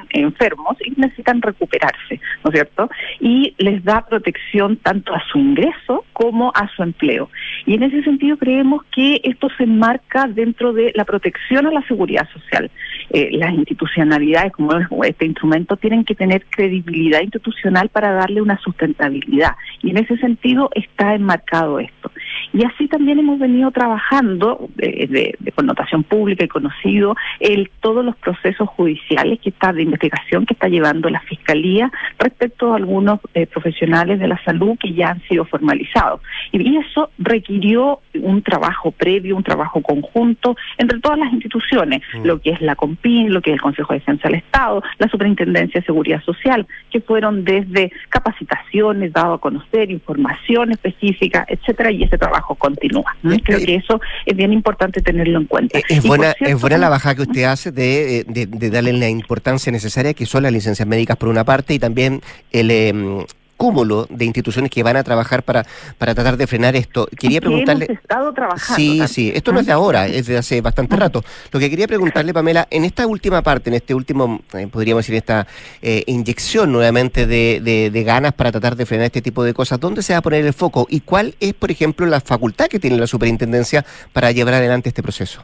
[0.09, 2.89] enfermos y necesitan recuperarse, ¿no es cierto?
[3.19, 7.29] Y les da protección tanto a su ingreso como a su empleo.
[7.65, 11.81] Y en ese sentido creemos que esto se enmarca dentro de la protección a la
[11.87, 12.69] seguridad social.
[13.09, 19.51] Eh, las institucionalidades como este instrumento tienen que tener credibilidad institucional para darle una sustentabilidad.
[19.81, 22.11] Y en ese sentido está enmarcado esto.
[22.53, 28.05] Y así también hemos venido trabajando de, de, de connotación pública y conocido el, todos
[28.05, 33.19] los procesos judiciales que está de investigación que está llevando la Fiscalía respecto a algunos
[33.33, 36.21] eh, profesionales de la salud que ya han sido formalizados.
[36.51, 42.25] Y, y eso requirió un trabajo previo, un trabajo conjunto entre todas las instituciones, mm.
[42.25, 45.07] lo que es la COMPIN, lo que es el Consejo de Defensa del Estado, la
[45.07, 52.03] Superintendencia de Seguridad Social, que fueron desde capacitaciones, dado a conocer, información específica, etcétera, y
[52.03, 53.15] ese trabajo continúa.
[53.21, 53.37] ¿no?
[53.39, 55.79] Creo que eso es bien importante tenerlo en cuenta.
[55.89, 59.09] Es, buena, cierto, es buena la bajada que usted hace de, de, de, darle la
[59.09, 62.71] importancia necesaria que son las licencias médicas por una parte y también el...
[62.71, 63.25] Eh,
[63.57, 65.65] cúmulo de instituciones que van a trabajar para,
[65.97, 67.07] para tratar de frenar esto.
[67.17, 67.85] Quería preguntarle.
[67.85, 68.75] Hemos estado trabajando.
[68.75, 69.31] Sí, sí.
[69.33, 71.23] Esto no es de ahora, es de hace bastante rato.
[71.51, 75.15] Lo que quería preguntarle, Pamela, en esta última parte, en este último, eh, podríamos decir,
[75.15, 75.47] esta
[75.81, 79.79] eh, inyección nuevamente de, de, de, ganas para tratar de frenar este tipo de cosas,
[79.79, 80.87] ¿dónde se va a poner el foco?
[80.89, 85.03] ¿Y cuál es, por ejemplo, la facultad que tiene la superintendencia para llevar adelante este
[85.03, 85.43] proceso?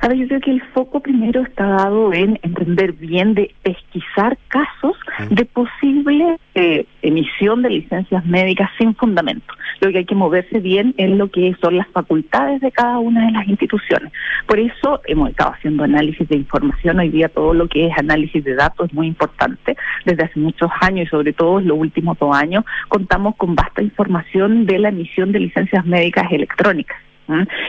[0.00, 4.36] A ver, yo creo que el foco primero está dado en entender bien de pesquisar
[4.48, 4.96] casos
[5.30, 9.54] de posible eh, emisión de licencias médicas sin fundamento.
[9.80, 13.26] Lo que hay que moverse bien es lo que son las facultades de cada una
[13.26, 14.12] de las instituciones.
[14.46, 16.98] Por eso hemos estado haciendo análisis de información.
[16.98, 19.76] Hoy día todo lo que es análisis de datos es muy importante.
[20.04, 23.82] Desde hace muchos años y sobre todo en los últimos dos años contamos con vasta
[23.82, 26.96] información de la emisión de licencias médicas electrónicas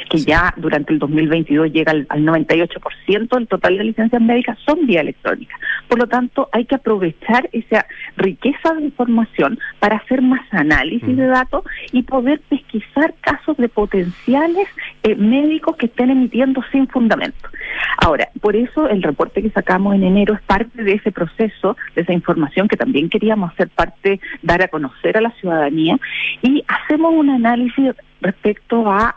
[0.10, 4.86] que ya durante el 2022 llega al, al 98% del total de licencias médicas son
[4.86, 5.58] vía electrónica.
[5.88, 7.86] Por lo tanto, hay que aprovechar esa
[8.18, 11.16] riqueza de información para hacer más análisis mm.
[11.16, 14.68] de datos y poder pesquisar casos de potenciales
[15.04, 17.50] eh, médicos que estén emitiendo sin fundamento.
[17.98, 22.02] Ahora, por eso el reporte que sacamos en enero es parte de ese proceso, de
[22.02, 25.98] esa información que también queríamos hacer parte, dar a conocer a la ciudadanía
[26.42, 29.16] y hacemos un análisis respecto a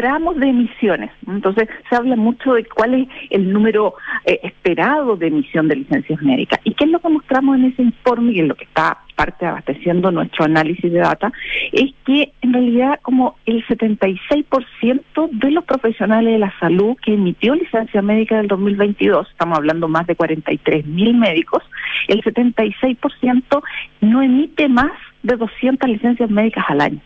[0.00, 1.10] tramos de emisiones.
[1.26, 6.22] Entonces, se habla mucho de cuál es el número eh, esperado de emisión de licencias
[6.22, 6.58] médicas.
[6.64, 9.44] ¿Y qué es lo que mostramos en ese informe y en lo que está parte
[9.44, 11.30] abasteciendo nuestro análisis de data?
[11.72, 17.54] Es que en realidad como el 76% de los profesionales de la salud que emitió
[17.54, 21.62] licencia médica del 2022, estamos hablando más de 43 mil médicos,
[22.08, 23.62] el 76%
[24.00, 27.00] no emite más de 200 licencias médicas al año.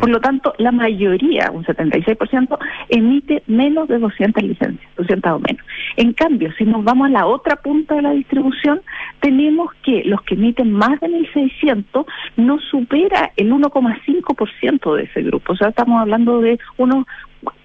[0.00, 5.64] Por lo tanto, la mayoría, un 76%, emite menos de 200 licencias, 200 o menos.
[5.96, 8.80] En cambio, si nos vamos a la otra punta de la distribución,
[9.20, 15.52] tenemos que los que emiten más de 1.600 no supera el 1,5% de ese grupo.
[15.52, 17.06] O sea, estamos hablando de unos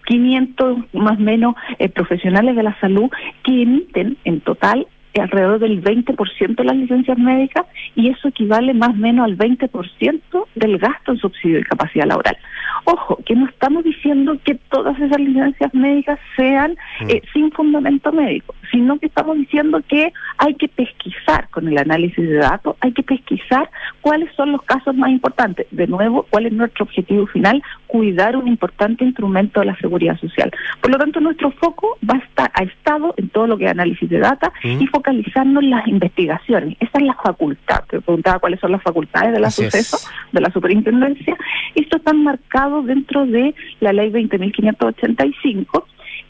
[0.05, 3.09] 500 más o menos eh, profesionales de la salud
[3.43, 4.87] que emiten en total
[5.19, 10.21] alrededor del 20% de las licencias médicas y eso equivale más o menos al 20%
[10.55, 12.37] del gasto en subsidio de capacidad laboral.
[12.85, 18.55] Ojo, que no estamos diciendo que todas esas licencias médicas sean eh, sin fundamento médico,
[18.71, 23.03] sino que estamos diciendo que hay que pesquisar con el análisis de datos, hay que
[23.03, 23.69] pesquisar
[24.01, 25.67] cuáles son los casos más importantes.
[25.71, 30.51] De nuevo, cuál es nuestro objetivo final, cuidar un importante instrumento de la seguridad social.
[30.81, 33.71] Por lo tanto, nuestro foco va a estar, ha estado en todo lo que es
[33.71, 36.77] análisis de data y focalizarnos en las investigaciones.
[36.79, 37.83] Esa es la facultad.
[37.89, 39.71] Te preguntaba cuáles son las facultades de la Así es.
[39.71, 39.97] suceso,
[40.31, 41.35] de la superintendencia.
[41.73, 45.85] Esto está marcado dentro de la ley 20.585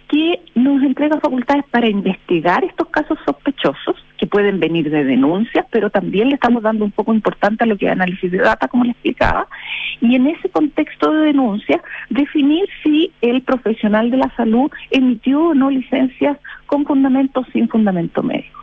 [0.08, 5.90] que nos entrega facultades para investigar estos casos sospechosos que pueden venir de denuncias, pero
[5.90, 8.84] también le estamos dando un poco importante a lo que es análisis de data, como
[8.84, 9.48] le explicaba,
[10.00, 15.54] y en ese contexto de denuncia definir si el profesional de la salud emitió o
[15.54, 18.61] no licencias con fundamento o sin fundamento médico.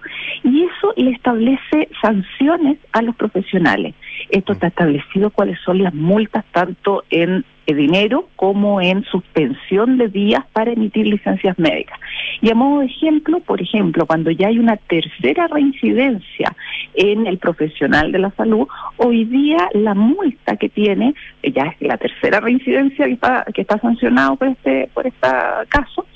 [0.97, 3.95] Y establece sanciones a los profesionales.
[4.31, 10.09] Esto está establecido cuáles son las multas tanto en eh, dinero como en suspensión de
[10.09, 12.01] días para emitir licencias médicas.
[12.41, 16.57] Y a modo de ejemplo, por ejemplo, cuando ya hay una tercera reincidencia
[16.95, 21.87] en el profesional de la salud, hoy día la multa que tiene, eh, ya es
[21.87, 25.29] la tercera reincidencia que está, que está sancionado por este, por este
[25.69, 26.07] caso,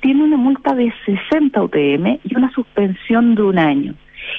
[0.00, 3.94] tiene una multa de 60 UTM y una suspensión de un año.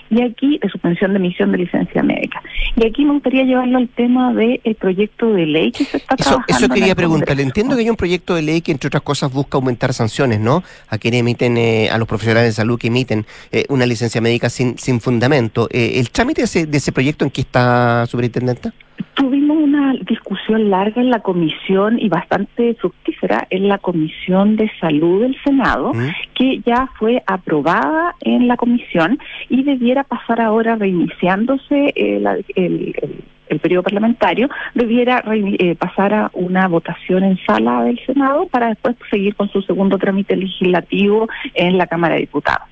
[0.09, 2.41] Y aquí, de suspensión de emisión de licencia médica.
[2.75, 6.29] Y aquí me gustaría llevarlo al tema del proyecto de ley que se está Eso,
[6.29, 6.65] trabajando.
[6.65, 7.43] eso quería preguntarle.
[7.43, 10.63] Entiendo que hay un proyecto de ley que, entre otras cosas, busca aumentar sanciones, ¿no?
[10.89, 14.49] A quienes emiten, eh, a los profesionales de salud que emiten eh, una licencia médica
[14.49, 15.67] sin, sin fundamento.
[15.71, 18.71] Eh, ¿El trámite de ese, de ese proyecto en qué está, superintendente?
[19.13, 25.21] Tuvimos una discusión larga en la comisión y bastante fructífera en la comisión de salud
[25.21, 25.91] del Senado,
[26.35, 34.49] que ya fue aprobada en la comisión y debiera pasar ahora reiniciándose el, periodo parlamentario,
[34.75, 39.61] debiera eh, pasar a una votación en sala del Senado para después seguir con su
[39.61, 42.67] segundo trámite legislativo en la Cámara de Diputados.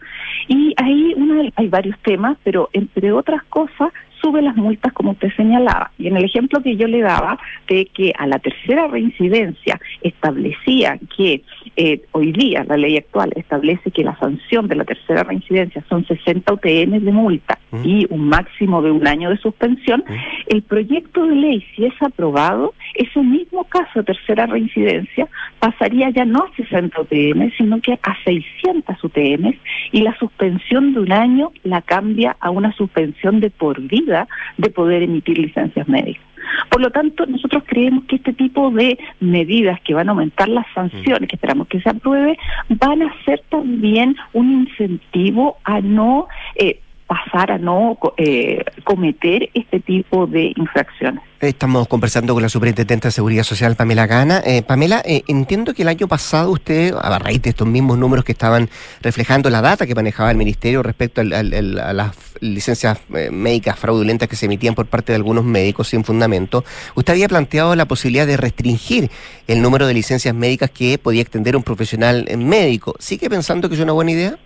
[0.48, 1.16] Y ahí
[1.56, 3.92] hay varios temas, pero entre otras cosas
[4.26, 5.92] sube las multas como usted señalaba.
[6.00, 10.98] Y en el ejemplo que yo le daba de que a la tercera reincidencia establecía
[11.16, 11.44] que
[11.76, 16.08] eh, hoy día la ley actual establece que la sanción de la tercera reincidencia son
[16.08, 20.04] 60 UTM de multa y un máximo de un año de suspensión,
[20.48, 25.28] el proyecto de ley, si es aprobado, ese mismo caso de tercera reincidencia
[25.60, 29.54] pasaría ya no a 60 UTM, sino que a 600 UTM
[29.92, 34.15] y la suspensión de un año la cambia a una suspensión de por vida
[34.58, 36.24] de poder emitir licencias médicas.
[36.70, 40.66] Por lo tanto, nosotros creemos que este tipo de medidas que van a aumentar las
[40.74, 42.38] sanciones, que esperamos que se apruebe,
[42.70, 49.80] van a ser también un incentivo a no eh, pasar a no eh, cometer este
[49.80, 51.22] tipo de infracciones.
[51.40, 54.42] Estamos conversando con la superintendente de Seguridad Social, Pamela Gana.
[54.46, 58.26] Eh, Pamela, eh, entiendo que el año pasado usted, a raíz de estos mismos números
[58.26, 58.70] que estaban
[59.02, 64.36] reflejando la data que manejaba el Ministerio respecto a las licencias eh, médicas fraudulentas que
[64.36, 66.64] se emitían por parte de algunos médicos sin fundamento,
[66.96, 69.12] usted había planteado la posibilidad de restringir
[69.48, 72.96] el número de licencias médicas que podía extender un profesional médico.
[72.98, 74.38] ¿Sigue pensando que es una buena idea?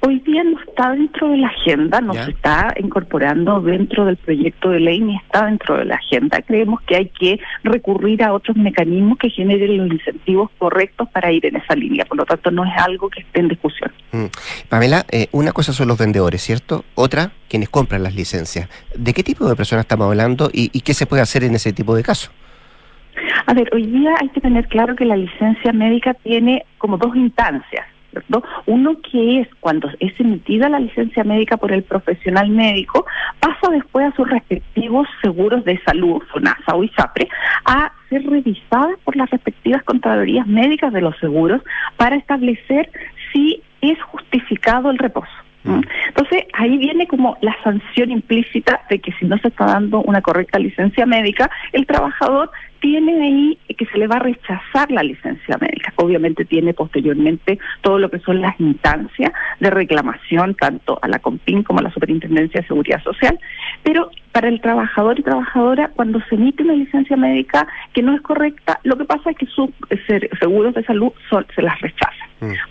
[0.00, 4.70] Hoy día no está dentro de la agenda, no se está incorporando dentro del proyecto
[4.70, 6.40] de ley ni está dentro de la agenda.
[6.42, 11.44] Creemos que hay que recurrir a otros mecanismos que generen los incentivos correctos para ir
[11.46, 12.04] en esa línea.
[12.04, 13.92] Por lo tanto, no es algo que esté en discusión.
[14.12, 14.26] Mm.
[14.68, 16.84] Pamela, eh, una cosa son los vendedores, ¿cierto?
[16.94, 18.68] Otra, quienes compran las licencias.
[18.96, 21.72] ¿De qué tipo de personas estamos hablando y, y qué se puede hacer en ese
[21.72, 22.30] tipo de casos?
[23.46, 27.14] A ver, hoy día hay que tener claro que la licencia médica tiene como dos
[27.14, 27.86] instancias.
[28.10, 28.42] ¿Cierto?
[28.66, 33.06] Uno que es cuando es emitida la licencia médica por el profesional médico,
[33.40, 37.28] pasa después a sus respectivos seguros de salud, FONASA o ISAPRE,
[37.64, 41.62] a ser revisadas por las respectivas contralorías médicas de los seguros
[41.96, 42.90] para establecer
[43.32, 45.32] si es justificado el reposo.
[45.64, 45.82] ¿m?
[46.08, 50.22] Entonces, ahí viene como la sanción implícita de que si no se está dando una
[50.22, 52.50] correcta licencia médica, el trabajador
[52.86, 55.92] tiene ahí que se le va a rechazar la licencia médica.
[55.96, 61.64] Obviamente tiene posteriormente todo lo que son las instancias de reclamación, tanto a la COMPIN
[61.64, 63.40] como a la Superintendencia de Seguridad Social,
[63.82, 68.20] pero para el trabajador y trabajadora, cuando se emite una licencia médica que no es
[68.20, 72.28] correcta, lo que pasa es que sus eh, seguros de salud son- se las rechazan.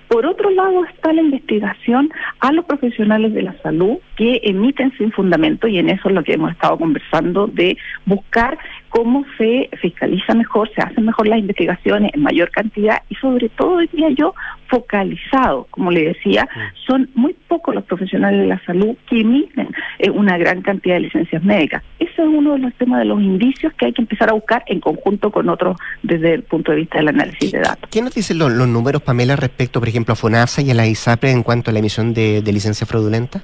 [0.09, 5.11] Por otro lado está la investigación a los profesionales de la salud que emiten sin
[5.11, 7.75] fundamento y en eso es lo que hemos estado conversando de
[8.05, 8.59] buscar
[8.95, 13.79] cómo se fiscaliza mejor, se hacen mejor las investigaciones en mayor cantidad y sobre todo
[13.79, 14.33] diría yo
[14.69, 16.47] focalizado, como le decía,
[16.87, 19.67] son muy pocos los profesionales de la salud que emiten
[19.99, 21.83] eh, una gran cantidad de licencias médicas.
[21.99, 24.63] Ese es uno de los temas de los indicios que hay que empezar a buscar
[24.67, 27.89] en conjunto con otros desde el punto de vista del análisis de datos.
[27.89, 30.87] ¿Qué nos dicen los, los números, Pamela, respecto, por ejemplo, a FONASA y a la
[30.87, 33.43] ISAPRE en cuanto a la emisión de, de licencia fraudulenta?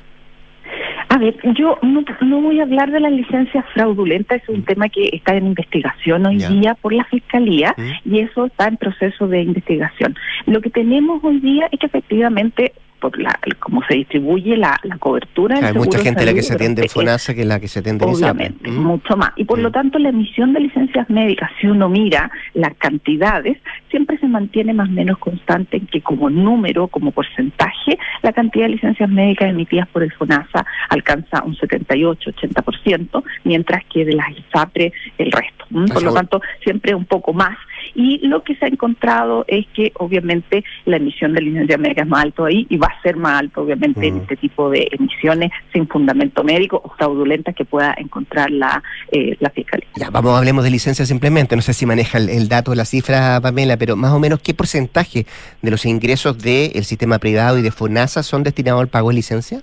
[1.11, 4.87] A ver, yo no, no voy a hablar de las licencias fraudulentas, es un tema
[4.87, 9.41] que está en investigación hoy día por la Fiscalía y eso está en proceso de
[9.41, 10.15] investigación.
[10.45, 12.71] Lo que tenemos hoy día es que efectivamente,
[13.01, 16.83] por la como se distribuye la, la cobertura Hay mucha gente la que se atiende
[16.83, 18.11] en FONASA que la que se atiende en.
[18.11, 19.31] Obviamente, mucho más.
[19.35, 23.57] Y por lo tanto, la emisión de licencias médicas, si uno mira las cantidades,
[23.89, 28.65] siempre se mantiene más o menos constante en que como número, como porcentaje, la cantidad
[28.65, 34.93] de licencias médicas emitidas por el FONASA alcanza un 78-80%, mientras que de las ISAPRE
[35.17, 35.65] el resto.
[35.71, 35.87] ¿m?
[35.87, 37.57] Por lo tanto, siempre un poco más.
[37.95, 42.09] Y lo que se ha encontrado es que obviamente la emisión de licencias médicas es
[42.09, 45.51] más alto ahí y va a ser más alto obviamente en este tipo de emisiones
[45.73, 49.87] sin fundamento médico o fraudulentas que pueda encontrar la, eh, la fiscalía.
[49.95, 51.55] Ya, vamos, hablemos de licencia simplemente.
[51.55, 54.53] No sé si maneja el, el dato, la cifra, Pamela, pero más o menos qué
[54.53, 55.25] porcentaje
[55.61, 59.61] de los ingresos del sistema privado y de FONASA son destinados al pago de licencia.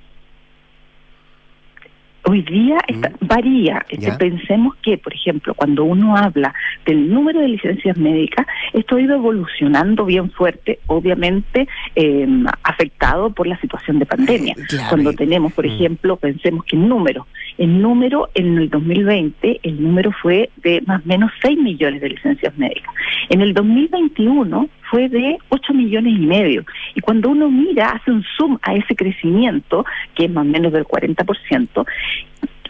[2.28, 3.84] Hoy día está- varía.
[3.88, 4.12] Este.
[4.12, 6.52] Pensemos que, por ejemplo, cuando uno habla
[6.84, 11.66] del número de licencias médicas, esto ha ido evolucionando bien fuerte, obviamente
[11.96, 12.26] eh,
[12.62, 14.54] afectado por la situación de pandemia.
[14.68, 17.26] claro, Cuando tenemos, por ejemplo, pensemos que el número,
[17.56, 22.10] el número en el 2020, el número fue de más o menos 6 millones de
[22.10, 22.92] licencias médicas.
[23.30, 26.64] En el 2021 fue de 8 millones y medio.
[26.94, 29.84] Y cuando uno mira, hace un zoom a ese crecimiento,
[30.14, 31.86] que es más o menos del 40%,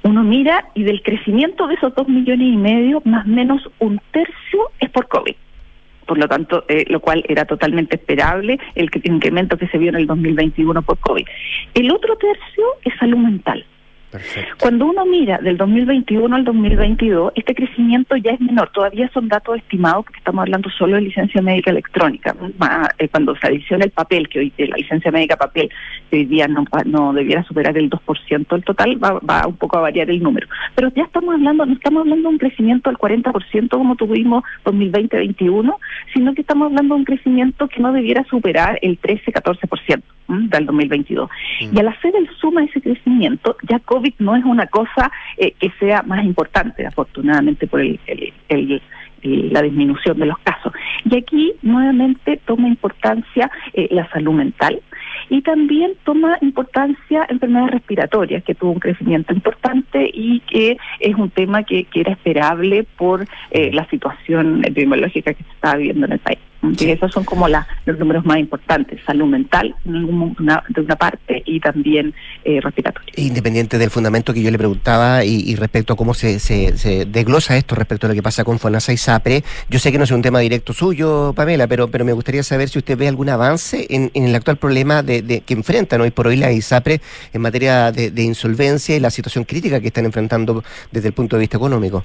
[0.04, 4.00] uno mira y del crecimiento de esos 2 millones y medio, más o menos un
[4.12, 5.34] tercio es por COVID.
[6.06, 9.96] Por lo tanto, eh, lo cual era totalmente esperable, el incremento que se vio en
[9.96, 11.26] el 2021 por COVID.
[11.74, 13.64] El otro tercio es salud mental.
[14.58, 18.70] Cuando uno mira del 2021 al 2022, este crecimiento ya es menor.
[18.72, 22.34] Todavía son datos estimados porque estamos hablando solo de licencia médica electrónica.
[22.58, 25.70] Más, eh, cuando se adiciona el papel, que hoy eh, la licencia médica papel,
[26.10, 29.82] que hoy día no, debiera superar el 2% del total, va, va un poco a
[29.82, 30.48] variar el número.
[30.74, 35.74] Pero ya estamos hablando, no estamos hablando de un crecimiento del 40% como tuvimos 2020-21,
[36.14, 40.48] sino que estamos hablando de un crecimiento que no debiera superar el 13-14% ¿m?
[40.48, 41.30] del 2022.
[41.60, 45.52] Y al hacer el suma de ese crecimiento, ya COVID no es una cosa eh,
[45.58, 47.98] que sea más importante, afortunadamente por el,
[49.22, 50.72] la disminución de los casos.
[51.04, 54.80] Y aquí nuevamente toma importancia eh, la salud mental
[55.30, 61.30] y también toma importancia enfermedades respiratorias, que tuvo un crecimiento importante y que es un
[61.30, 66.12] tema que, que era esperable por eh, la situación epidemiológica que se estaba viviendo en
[66.12, 66.38] el país.
[66.60, 71.42] Y esos son como la- los números más importantes, salud mental una- de una parte
[71.46, 72.12] y también
[72.44, 73.12] eh, respiratoria.
[73.16, 77.04] Independiente del fundamento que yo le preguntaba y, y respecto a cómo se, se, se
[77.04, 80.04] desglosa esto respecto a lo que pasa con FONASA y SAPRE, yo sé que no
[80.04, 83.28] es un tema directo suyo, Pamela, pero, pero me gustaría saber si usted ve algún
[83.28, 87.00] avance en, en el actual problema de, de- que enfrentan hoy por hoy la ISAPRE
[87.32, 91.36] en materia de, de insolvencia y la situación crítica que están enfrentando desde el punto
[91.36, 92.04] de vista económico.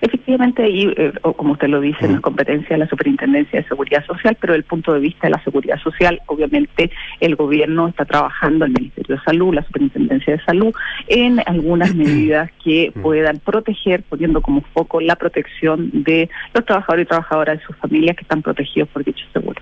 [0.00, 3.68] Efectivamente, ahí, eh, o como usted lo dice, no es competencia de la Superintendencia de
[3.68, 6.90] Seguridad Social, pero desde el punto de vista de la seguridad social, obviamente
[7.20, 10.74] el gobierno está trabajando, el Ministerio de Salud, la Superintendencia de Salud,
[11.08, 17.08] en algunas medidas que puedan proteger, poniendo como foco la protección de los trabajadores y
[17.08, 19.60] trabajadoras de sus familias que están protegidos por dicho seguro.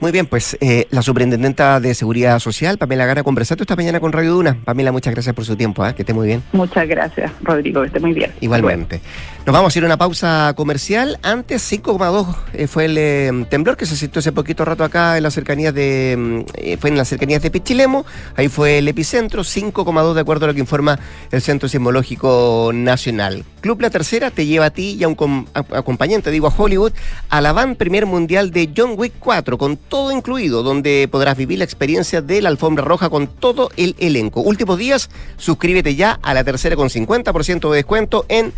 [0.00, 4.12] Muy bien, pues eh, la superintendenta de Seguridad Social, Pamela Gara, conversando esta mañana con
[4.12, 4.56] Radio Duna.
[4.64, 5.94] Pamela, muchas gracias por su tiempo, ¿ah?
[5.94, 6.42] que esté muy bien.
[6.52, 8.32] Muchas gracias, Rodrigo, que esté muy bien.
[8.40, 9.00] Igualmente.
[9.46, 11.18] Nos vamos a una pausa comercial.
[11.22, 15.22] Antes 5,2 eh, fue el eh, temblor que se sintió hace poquito rato acá en
[15.22, 18.04] las cercanías de mm, eh, fue en las cercanías de Pichilemo.
[18.36, 20.98] Ahí fue el epicentro, 5,2 de acuerdo a lo que informa
[21.30, 23.44] el Centro Sismológico Nacional.
[23.60, 26.54] Club La Tercera te lleva a ti y a un com- a- acompañante, digo a
[26.56, 26.92] Hollywood,
[27.30, 31.58] a la van Premier Mundial de John Wick 4 con todo incluido, donde podrás vivir
[31.58, 34.40] la experiencia de la alfombra roja con todo el elenco.
[34.42, 38.52] Últimos días, suscríbete ya a La Tercera con 50% de descuento en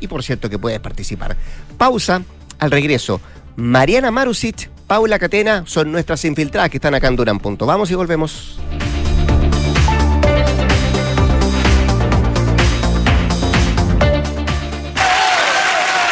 [0.00, 1.36] y por cierto que puedes participar.
[1.78, 2.22] Pausa,
[2.58, 3.20] al regreso.
[3.56, 7.38] Mariana Marusic, Paula Catena son nuestras infiltradas que están acá en Durán.
[7.38, 7.66] Punto.
[7.66, 8.58] Vamos y volvemos.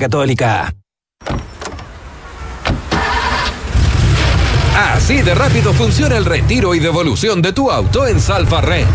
[0.00, 0.74] católica.
[4.76, 8.88] Así de rápido funciona el retiro y devolución de tu auto en Salfa Rent.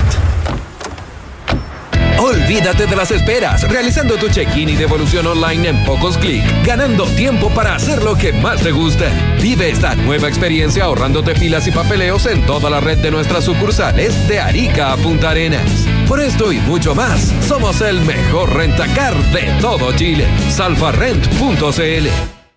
[2.20, 7.50] Olvídate de las esperas, realizando tu check-in y devolución online en pocos clics, ganando tiempo
[7.50, 9.06] para hacer lo que más te gusta.
[9.42, 14.28] Vive esta nueva experiencia ahorrándote filas y papeleos en toda la red de nuestras sucursales
[14.28, 15.86] de Arica a Punta Arenas.
[16.10, 20.26] Por esto y mucho más, somos el mejor rentacar de todo Chile.
[20.50, 22.39] Salfarrent.cl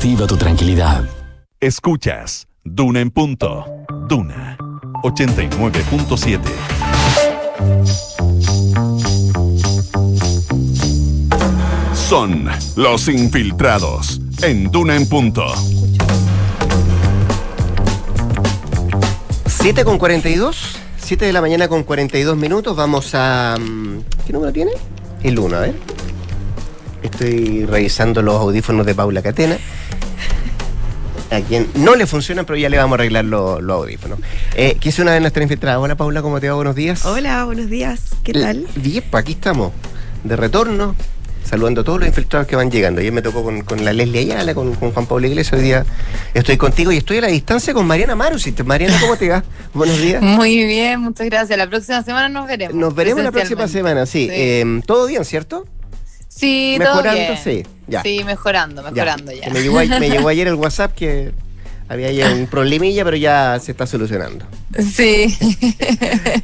[0.00, 1.04] tu tranquilidad.
[1.60, 3.66] Escuchas Duna en punto.
[4.08, 4.56] Duna
[5.02, 6.40] 89.7.
[11.94, 15.44] Son los infiltrados en Duna en punto.
[19.46, 22.74] 7 con 42, 7 de la mañana con 42 minutos.
[22.74, 23.58] Vamos a.
[23.60, 24.70] mm, ¿Qué número tiene?
[25.22, 25.74] El 1, a ver.
[27.02, 29.58] Estoy revisando los audífonos de Paula Catena.
[31.30, 34.18] A quien no le funcionan, pero ya le vamos a arreglar los, audífonos.
[34.56, 35.78] Eh, que es una de nuestras infiltradas.
[35.78, 36.56] Hola Paula, ¿cómo te va?
[36.56, 37.04] Buenos días.
[37.06, 38.00] Hola, buenos días.
[38.24, 38.66] ¿Qué tal?
[38.74, 39.72] Bien, pues aquí estamos,
[40.24, 40.96] de retorno,
[41.44, 43.00] saludando a todos los infiltrados que van llegando.
[43.00, 45.86] Ayer me tocó con, con la Leslie Ayala, con, con Juan Pablo Iglesias, hoy día
[46.34, 48.60] estoy contigo y estoy a la distancia con Mariana Marusit.
[48.64, 49.44] Mariana, ¿cómo te va?
[49.72, 50.20] Buenos días.
[50.20, 51.56] Muy bien, muchas gracias.
[51.56, 52.74] La próxima semana nos veremos.
[52.74, 54.28] Nos veremos la próxima semana, sí.
[54.32, 55.64] Eh, ¿Todo bien, cierto?
[56.30, 57.36] Sí, Mejorando, todo bien.
[57.42, 58.02] sí, ya.
[58.02, 59.50] Sí, mejorando, mejorando ya.
[59.50, 61.32] Me, llegó, me llegó ayer el WhatsApp que
[61.88, 64.46] había un problemilla, pero ya se está solucionando.
[64.78, 65.36] Sí.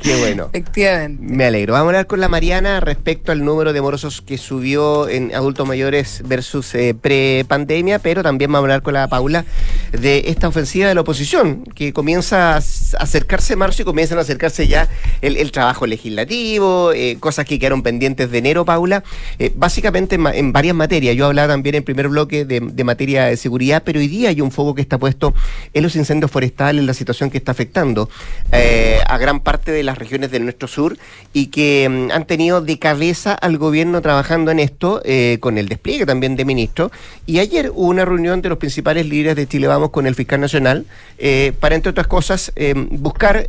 [0.03, 0.49] Qué bueno.
[0.53, 1.23] Efectivamente.
[1.23, 1.75] Me alegro.
[1.75, 5.67] Vamos a hablar con la Mariana respecto al número de morosos que subió en adultos
[5.67, 9.45] mayores versus eh, pre-pandemia, pero también vamos a hablar con la Paula
[9.93, 14.67] de esta ofensiva de la oposición, que comienza a acercarse marzo y comienzan a acercarse
[14.67, 14.89] ya
[15.23, 19.05] el, el trabajo legislativo, eh, cosas que quedaron pendientes de enero, Paula,
[19.39, 21.15] eh, básicamente en, en varias materias.
[21.15, 24.41] Yo hablaba también en primer bloque de, de materia de seguridad, pero hoy día hay
[24.41, 25.33] un foco que está puesto
[25.73, 28.11] en los incendios forestales, la situación que está afectando
[28.53, 30.97] eh, a gran parte de las regiones del nuestro sur
[31.33, 35.69] y que mm, han tenido de cabeza al gobierno trabajando en esto eh, con el
[35.69, 36.93] despliegue también de ministros.
[37.27, 40.41] Y ayer hubo una reunión de los principales líderes de Chile Vamos con el fiscal
[40.41, 40.87] nacional
[41.19, 43.49] eh, para, entre otras cosas, eh, buscar...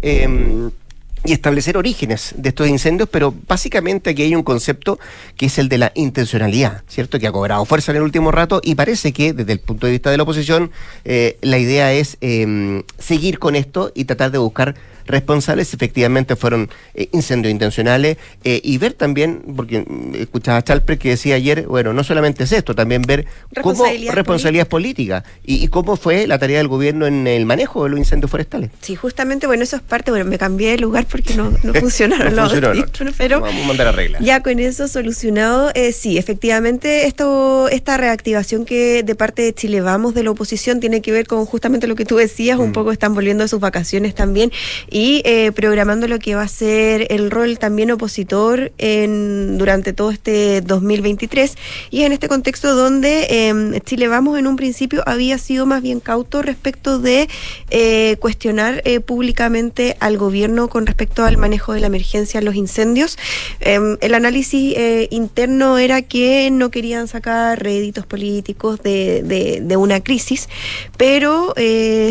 [1.25, 4.99] y establecer orígenes de estos incendios, pero básicamente aquí hay un concepto
[5.35, 7.19] que es el de la intencionalidad, ¿cierto?
[7.19, 9.91] Que ha cobrado fuerza en el último rato y parece que desde el punto de
[9.93, 10.71] vista de la oposición
[11.05, 14.75] eh, la idea es eh, seguir con esto y tratar de buscar
[15.07, 20.97] responsables efectivamente fueron eh, incendios intencionales eh, y ver también, porque mm, escuchaba a Chalper
[20.97, 23.25] que decía ayer, bueno, no solamente es esto, también ver
[23.61, 27.83] cómo Responsabilidad responsabilidad política y, y cómo fue la tarea del gobierno en el manejo
[27.83, 28.69] de los incendios forestales.
[28.81, 32.35] Sí, justamente, bueno, eso es parte, bueno, me cambié de lugar porque no, no funcionaron
[32.35, 34.21] No los audífonos, pero Vamos a mandar a arreglar.
[34.21, 39.81] ya con eso solucionado, eh, sí, efectivamente, esto, esta reactivación que de parte de Chile
[39.81, 42.61] Vamos de la oposición tiene que ver con justamente lo que tú decías, Mm.
[42.61, 44.51] un poco están volviendo a sus vacaciones también
[44.89, 50.11] y eh, programando lo que va a ser el rol también opositor en, durante todo
[50.11, 51.55] este 2023
[51.91, 55.99] y en este contexto donde eh, Chile Vamos en un principio había sido más bien
[55.99, 57.27] cauto respecto de
[57.69, 62.55] eh, cuestionar eh, públicamente al gobierno con respecto al manejo de la emergencia en los
[62.55, 63.17] incendios.
[63.59, 70.01] Eh, el análisis eh, interno era que no querían sacar réditos políticos de, de- una
[70.01, 70.49] crisis,
[70.97, 71.53] pero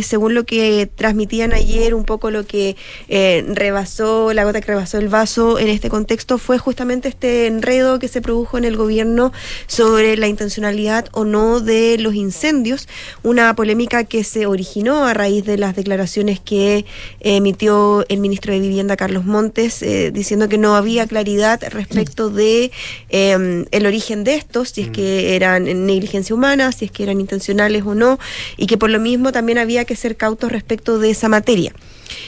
[0.02, 2.75] según lo que transmitían ayer, un poco lo que
[3.08, 7.98] eh, rebasó, la gota que rebasó el vaso en este contexto fue justamente este enredo
[7.98, 9.32] que se produjo en el gobierno
[9.66, 12.88] sobre la intencionalidad o no de los incendios,
[13.22, 16.84] una polémica que se originó a raíz de las declaraciones que
[17.20, 22.28] emitió el ministro de Vivienda Vivienda Carlos Montes eh, diciendo que no había claridad respecto
[22.28, 22.70] de
[23.08, 27.20] eh, el origen de estos, si es que eran negligencia humana, si es que eran
[27.20, 28.18] intencionales o no,
[28.58, 31.72] y que por lo mismo también había que ser cautos respecto de esa materia.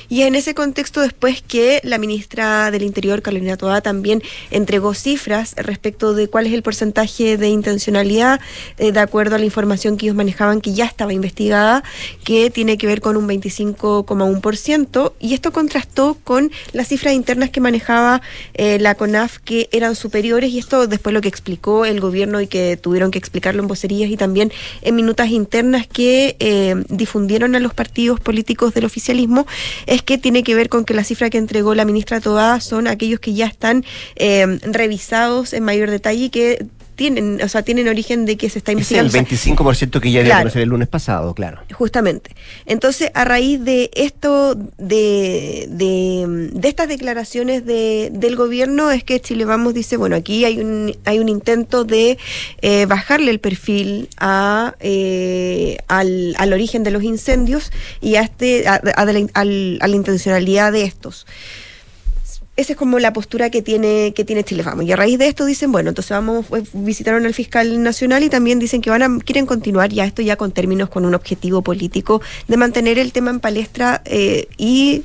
[0.08, 5.54] Y en ese contexto después que la ministra del Interior, Carolina Toa, también entregó cifras
[5.56, 8.40] respecto de cuál es el porcentaje de intencionalidad,
[8.78, 11.82] eh, de acuerdo a la información que ellos manejaban que ya estaba investigada,
[12.24, 17.60] que tiene que ver con un 25,1%, y esto contrastó con las cifras internas que
[17.60, 18.22] manejaba
[18.54, 22.46] eh, la CONAF, que eran superiores, y esto después lo que explicó el gobierno y
[22.46, 24.52] que tuvieron que explicarlo en vocerías y también
[24.82, 29.46] en minutas internas que eh, difundieron a los partidos políticos del oficialismo,
[29.86, 32.86] es que tiene que ver con que la cifra que entregó la ministra Toa son
[32.86, 33.84] aquellos que ya están
[34.16, 36.66] eh, revisados en mayor detalle y que
[36.98, 39.62] tienen, o sea, tienen origen de que se está Es el investigando.
[39.62, 40.40] 25% que ya Claro.
[40.40, 41.60] conocer el lunes pasado, claro.
[41.72, 42.32] Justamente.
[42.66, 49.20] Entonces, a raíz de esto, de, de, de estas declaraciones de, del gobierno, es que
[49.20, 52.18] Chile Vamos dice, bueno, aquí hay un, hay un intento de
[52.62, 57.70] eh, bajarle el perfil a, eh, al, al origen de los incendios
[58.00, 59.44] y a, este, a, a la, a
[59.88, 61.26] la intencionalidad de estos.
[62.58, 64.84] Esa es como la postura que tiene que tiene Chile Vamos.
[64.84, 68.28] Y a raíz de esto dicen, bueno, entonces vamos, eh, visitaron al fiscal nacional y
[68.28, 71.62] también dicen que van a quieren continuar ya esto ya con términos con un objetivo
[71.62, 75.04] político de mantener el tema en palestra eh, y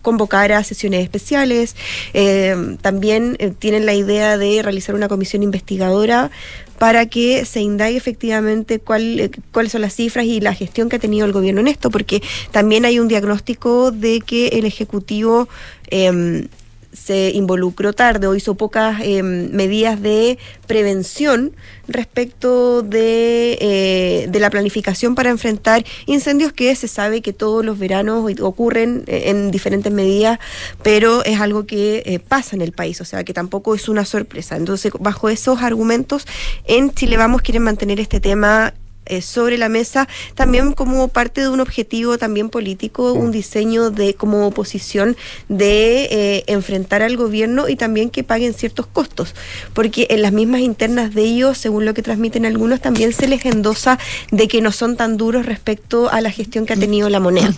[0.00, 1.76] convocar a sesiones especiales.
[2.14, 6.30] Eh, también eh, tienen la idea de realizar una comisión investigadora
[6.78, 10.98] para que se indague efectivamente cuál, cuáles son las cifras y la gestión que ha
[10.98, 15.50] tenido el gobierno en esto, porque también hay un diagnóstico de que el Ejecutivo
[15.90, 16.48] em,
[16.92, 21.52] se involucró tarde o hizo pocas em, medidas de prevención
[21.86, 27.78] respecto de, eh, de la planificación para enfrentar incendios que se sabe que todos los
[27.78, 30.38] veranos ocurren eh, en diferentes medidas,
[30.82, 34.04] pero es algo que eh, pasa en el país, o sea que tampoco es una
[34.04, 34.56] sorpresa.
[34.56, 36.26] Entonces, bajo esos argumentos,
[36.64, 38.74] en Chile Vamos quieren mantener este tema
[39.08, 44.14] eh, sobre la mesa también como parte de un objetivo también político, un diseño de
[44.14, 45.16] como oposición
[45.48, 49.34] de eh, enfrentar al gobierno y también que paguen ciertos costos,
[49.74, 53.44] porque en las mismas internas de ellos, según lo que transmiten algunos, también se les
[53.44, 53.98] endosa
[54.30, 57.54] de que no son tan duros respecto a la gestión que ha tenido la moneda.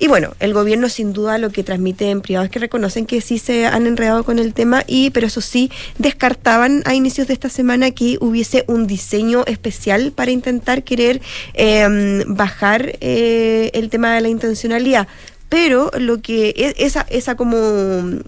[0.00, 3.20] Y bueno, el gobierno sin duda lo que transmite en privado es que reconocen que
[3.20, 7.34] sí se han enredado con el tema y pero eso sí descartaban a inicios de
[7.34, 11.20] esta semana que hubiese un diseño especial para intentar querer
[11.54, 15.08] eh, bajar eh, el tema de la intencionalidad
[15.48, 17.56] pero lo que es esa esa como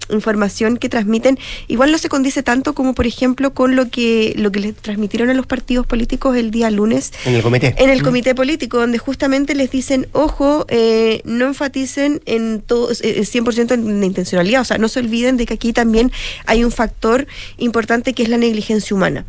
[0.09, 4.51] información que transmiten igual no se condice tanto como por ejemplo con lo que lo
[4.51, 7.75] que les transmitieron a los partidos políticos el día lunes En el comité.
[7.77, 13.23] en el comité político, donde justamente les dicen, ojo, eh, no enfaticen en todo, eh,
[13.23, 16.11] 100% en la intencionalidad, o sea, no se olviden de que aquí también
[16.45, 19.25] hay un factor importante que es la negligencia humana.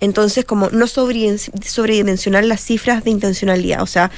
[0.00, 4.10] Entonces, como no sobre- sobredimensionar las cifras de intencionalidad, o sea,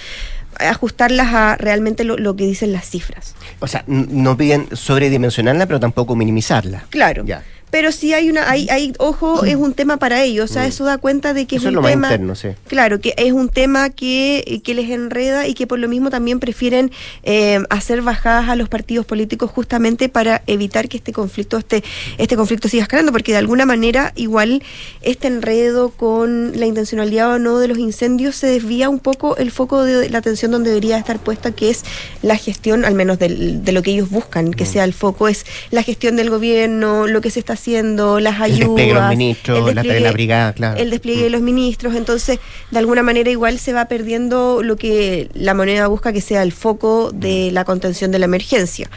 [0.58, 3.34] ajustarlas a realmente lo, lo que dicen las cifras.
[3.60, 6.86] O sea, no piden sobredimensionarla, pero tampoco minimizarla.
[6.90, 7.24] Claro.
[7.24, 7.42] Ya.
[7.70, 10.84] Pero sí hay una, hay, hay, ojo, es un tema para ellos, o sea, eso
[10.84, 12.06] da cuenta de que Eso es es un lo más tema.
[12.08, 12.48] interno, sí.
[12.68, 16.38] Claro, que es un tema que, que les enreda y que por lo mismo también
[16.38, 16.92] prefieren
[17.24, 21.82] eh, hacer bajadas a los partidos políticos justamente para evitar que este conflicto, este,
[22.16, 24.62] este conflicto siga escalando, porque de alguna manera igual
[25.02, 29.50] este enredo con la intencionalidad o no de los incendios se desvía un poco el
[29.50, 31.82] foco de la atención donde debería estar puesta, que es
[32.22, 34.52] la gestión, al menos del- de lo que ellos buscan, Mm.
[34.52, 38.36] que sea el foco, es la gestión del gobierno, lo que se está haciendo, las
[38.36, 38.58] El ayudas.
[38.58, 40.80] despliegue de los ministros, el la tarea de la despliegue- brigada, claro.
[40.80, 42.38] el despliegue de los ministros, entonces
[42.70, 46.52] de alguna manera igual se va perdiendo lo que la moneda busca que sea el
[46.52, 48.88] foco de la contención de la emergencia.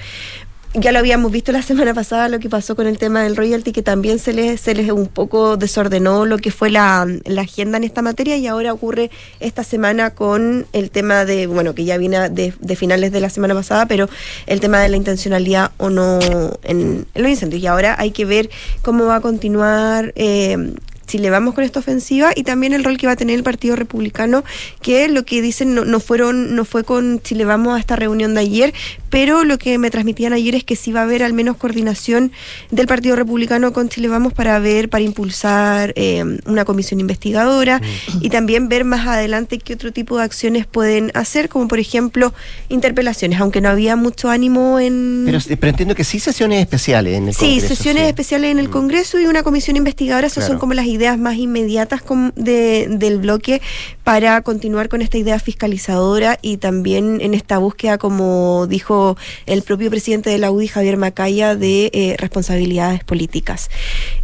[0.80, 3.71] Ya lo habíamos visto la semana pasada lo que pasó con el tema del royalty,
[3.71, 7.78] que también se les, se les un poco desordenó lo que fue la, la agenda
[7.78, 9.09] en esta materia y ahora ocurre
[9.39, 13.32] esta semana con el tema de, bueno, que ya viene de, de finales de la
[13.32, 14.07] semana pasada, pero
[14.45, 16.19] el tema de la intencionalidad o no
[16.63, 17.61] en, en los incendios.
[17.63, 18.49] Y ahora hay que ver
[18.84, 20.13] cómo va a continuar.
[20.15, 20.73] eh,
[21.07, 23.43] si le vamos con esta ofensiva y también el rol que va a tener el
[23.43, 24.43] Partido Republicano,
[24.81, 28.33] que lo que dicen no, no fueron, no fue con Chile Vamos a esta reunión
[28.33, 28.73] de ayer,
[29.09, 32.31] pero lo que me transmitían ayer es que sí va a haber al menos coordinación
[32.71, 37.81] del Partido Republicano con Chile Vamos para ver, para impulsar eh, una comisión investigadora
[38.21, 42.33] y también ver más adelante qué otro tipo de acciones pueden hacer, como por ejemplo
[42.69, 45.23] interpelaciones, aunque no había mucho ánimo en...
[45.25, 48.05] Pero, pero entiendo que sí sesiones especiales en el Sí, Congreso, sesiones sí.
[48.05, 48.09] Mm.
[48.09, 50.53] especiales en el Congreso y una comisión investigadora, esas Claro.
[50.53, 52.01] son como las ideas ideas más inmediatas
[52.35, 53.61] de- del bloque
[54.03, 59.89] para continuar con esta idea fiscalizadora y también en esta búsqueda, como dijo el propio
[59.89, 63.69] presidente de la UDI, Javier Macaya, de eh, responsabilidades políticas.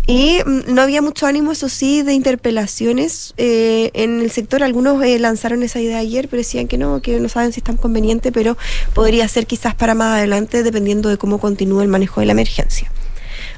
[0.08, 4.64] Y mm, no había mucho ánimo, eso sí, de interpelaciones eh, en el sector.
[4.64, 7.64] Algunos eh, lanzaron esa idea ayer, pero decían que no, que no saben si es
[7.64, 8.58] tan conveniente, pero
[8.94, 12.92] podría ser quizás para más adelante, dependiendo de cómo continúe el manejo de la emergencia.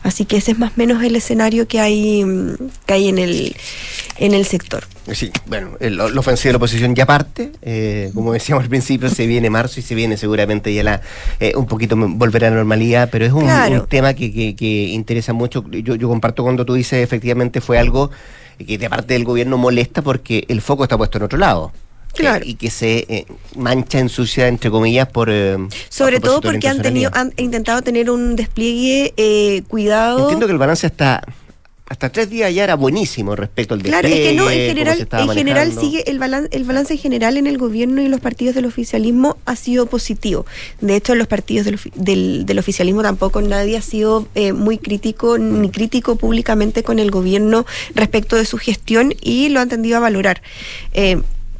[0.05, 3.17] Así que ese es más o menos el escenario que hay, mm, que hay en,
[3.17, 3.55] el,
[4.19, 4.83] en el sector.
[5.11, 9.25] Sí, bueno, lo ofensivo de la oposición ya parte, eh, como decíamos al principio, se
[9.25, 11.01] viene marzo y se viene seguramente ya la
[11.39, 13.81] eh, un poquito volver a la normalidad, pero es un, Claro.
[13.81, 15.65] un tema que, que- que interesa mucho.
[15.71, 18.11] Yo, yo comparto cuando tú dices efectivamente fue algo
[18.59, 21.71] que de parte del gobierno molesta porque el foco está puesto en otro lado.
[22.15, 22.45] Claro.
[22.45, 25.29] Y que se eh, mancha, ensucia, entre comillas, por...
[25.31, 25.57] eh,
[25.89, 30.19] Sobre todo porque han tenido han intentado tener un despliegue eh, cuidado.
[30.19, 31.23] Entiendo que el balance hasta
[31.87, 35.07] hasta tres días ya era buenísimo respecto al Claro, es que no, en despliegue, general,
[35.11, 38.21] en general sigue el balance, el balance en general en el gobierno y en los
[38.21, 40.47] partidos del oficialismo ha sido positivo.
[40.81, 44.79] De hecho, en los partidos del, del, del oficialismo tampoco nadie ha sido eh, muy
[44.79, 49.97] crítico ni crítico públicamente con el gobierno respecto de su gestión y lo han tendido
[49.97, 50.41] a valorar.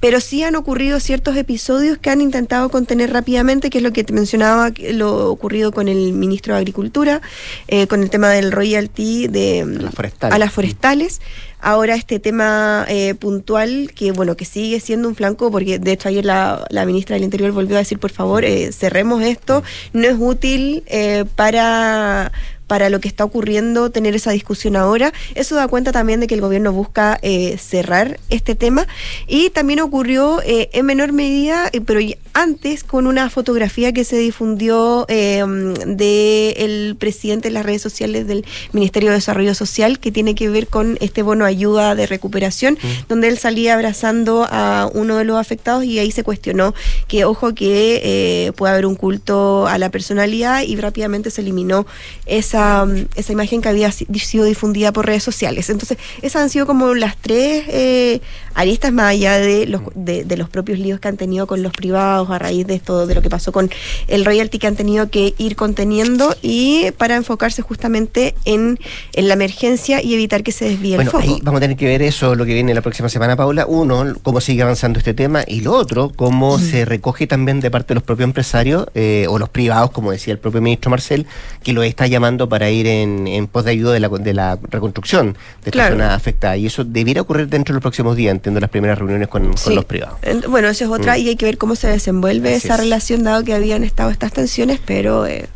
[0.05, 4.03] Pero sí han ocurrido ciertos episodios que han intentado contener rápidamente, que es lo que
[4.03, 7.23] te mencionaba, lo ocurrido con el ministro de Agricultura,
[7.67, 10.35] eh, con el tema del royalty de, forestales.
[10.35, 11.21] a las forestales.
[11.59, 16.09] Ahora este tema eh, puntual, que bueno, que sigue siendo un flanco, porque de hecho
[16.09, 20.07] ayer la, la ministra del Interior volvió a decir, por favor, eh, cerremos esto, no
[20.07, 22.31] es útil eh, para
[22.67, 25.13] para lo que está ocurriendo, tener esa discusión ahora.
[25.35, 28.87] Eso da cuenta también de que el gobierno busca eh, cerrar este tema.
[29.27, 31.99] Y también ocurrió eh, en menor medida, eh, pero
[32.33, 39.09] antes, con una fotografía que se difundió del presidente en las redes sociales del Ministerio
[39.09, 43.37] de Desarrollo Social, que tiene que ver con este bono ayuda de recuperación, donde él
[43.37, 46.73] salía abrazando a uno de los afectados y ahí se cuestionó
[47.07, 51.85] que, ojo, que eh, puede haber un culto a la personalidad y rápidamente se eliminó
[52.25, 55.69] esa, mm, esa imagen que había si- sido difundida por redes sociales.
[55.69, 58.21] Entonces, esas han sido como las tres eh,
[58.55, 61.71] aristas más allá de los, de, de los propios líos que han tenido con los
[61.73, 63.69] privados a raíz de esto, de lo que pasó con
[64.07, 68.79] el royalty que han tenido que ir conteniendo y para enfocarse justamente en,
[69.13, 71.23] en la emergencia y evitar que se desvíe Bueno, el foco.
[71.35, 73.65] ahí vamos a tener que ver eso, lo que viene la próxima semana, Paula.
[73.67, 77.89] Uno, cómo sigue avanzando este tema, y lo otro, cómo se recoge también de parte
[77.89, 81.25] de los propios empresarios eh, o los privados, como decía el propio ministro Marcel,
[81.63, 84.57] que lo está llamando para ir en, en pos de ayuda de la, de la
[84.69, 85.95] reconstrucción de esta Claro.
[85.95, 86.55] zona afectada.
[86.57, 89.57] Y eso debiera ocurrir dentro de los próximos días, entiendo las primeras reuniones con, con
[89.57, 89.73] Sí.
[89.75, 90.17] los privados.
[90.49, 91.19] Bueno, esa es otra Mm.
[91.19, 92.79] y hay que ver cómo se desenvuelve Así esa es.
[92.81, 95.47] relación dado que habían estado estas tensiones, pero eh,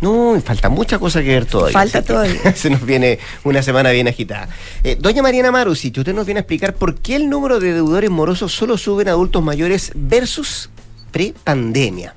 [0.00, 1.72] No, falta mucha cosa que ver todavía.
[1.72, 2.52] Falta todavía.
[2.56, 4.48] Se nos viene una semana bien agitada.
[4.82, 8.10] Eh, doña Mariana Marusic, usted nos viene a explicar por qué el número de deudores
[8.10, 10.68] morosos solo sube en adultos mayores versus
[11.10, 12.14] pre-pandemia.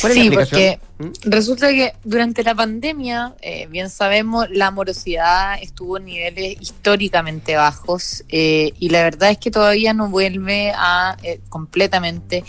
[0.00, 0.80] ¿Cuál es la Sí, porque
[1.24, 8.24] resulta que durante la pandemia, eh, bien sabemos, la morosidad estuvo en niveles históricamente bajos
[8.28, 12.44] eh, y la verdad es que todavía no vuelve a eh, completamente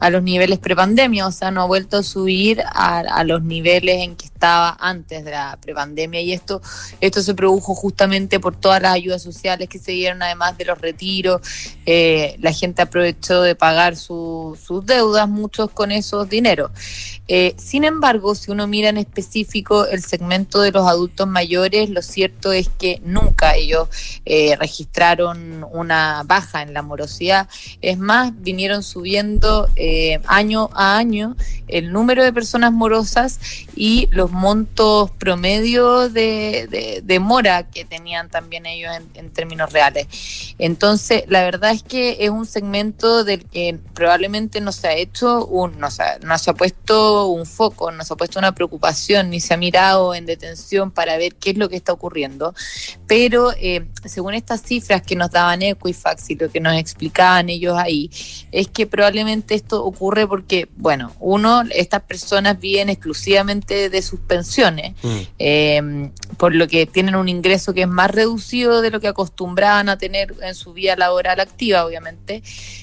[0.00, 3.96] a los niveles prepandemia, o sea, no ha vuelto a subir a, a los niveles
[3.96, 6.62] en que estaba antes de la prepandemia y esto
[7.00, 10.80] esto se produjo justamente por todas las ayudas sociales que se dieron, además de los
[10.80, 11.40] retiros,
[11.84, 16.47] eh, la gente aprovechó de pagar su- sus deudas, muchos con esos dineros.
[17.30, 22.00] Eh, sin embargo, si uno mira en específico el segmento de los adultos mayores, lo
[22.00, 23.88] cierto es que nunca ellos
[24.24, 27.46] eh, registraron una baja en la morosidad.
[27.82, 31.36] Es más, vinieron subiendo eh, año a año
[31.68, 33.38] el número de personas morosas
[33.76, 40.06] y los montos promedio de, de- mora que tenían también ellos en, términos reales.
[40.58, 45.44] Entonces, la verdad es que es un segmento del que probablemente no se ha hecho
[45.44, 49.30] un, no se no se ha puesto un foco, no se ha puesto una preocupación,
[49.30, 52.54] ni se ha mirado en detención para ver qué es lo que está ocurriendo.
[53.06, 57.76] Pero eh, según estas cifras que nos daban Equifax y lo que nos explicaban ellos
[57.76, 58.10] ahí,
[58.52, 64.94] es que probablemente esto ocurre porque, bueno, uno, estas personas viven exclusivamente de sus pensiones,
[65.38, 69.88] eh, por lo que tienen un ingreso que es más reducido de lo que acostumbraban
[69.88, 72.42] a tener en su vida laboral activa, obviamente,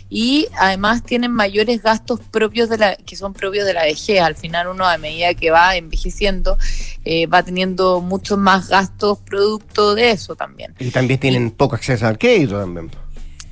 [0.10, 4.22] y además tienen mayores gastos propios de la que son propios de la vejez.
[4.22, 6.58] Al final uno a medida que va envejeciendo
[7.06, 12.06] eh, va teniendo muchos más gastos producto de eso también Y también tienen poco acceso
[12.06, 12.92] al crédito también.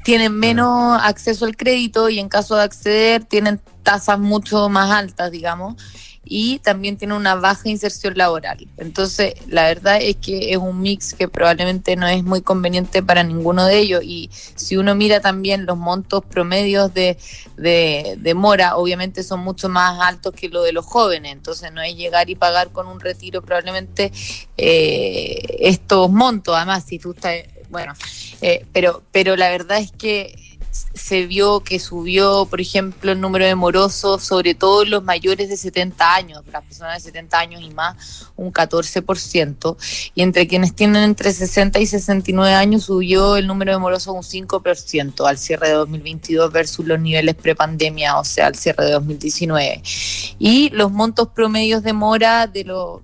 [0.04, 5.32] tienen menos acceso al crédito y en caso de acceder tienen tasas mucho más altas,
[5.32, 5.76] digamos.
[6.26, 8.68] Y también tienen una baja inserción laboral.
[8.78, 13.24] Entonces, la verdad es que es un mix que probablemente no es muy conveniente para
[13.24, 14.04] ninguno de ellos.
[14.04, 17.18] Y si uno mira también los montos promedios de,
[17.58, 21.82] de, de mora, obviamente son mucho más altos que lo de los jóvenes, entonces no
[21.82, 24.12] es llegar y pagar con un retiro probablemente
[24.58, 27.36] eh, estos montos, además si tú estás,
[27.70, 27.94] bueno,
[28.42, 33.46] eh, pero, pero la verdad es que se vio que subió, por ejemplo, el número
[33.46, 37.70] de morosos, sobre todo los mayores de 70 años, las personas de 70 años y
[37.70, 39.78] más, un 14%,
[40.16, 44.48] y entre quienes tienen entre 60 y 69 años subió el número de morosos un
[44.48, 49.84] 5% al cierre de 2022 versus los niveles prepandemia, o sea, al cierre de 2019.
[50.40, 53.02] Y los montos promedios de mora de los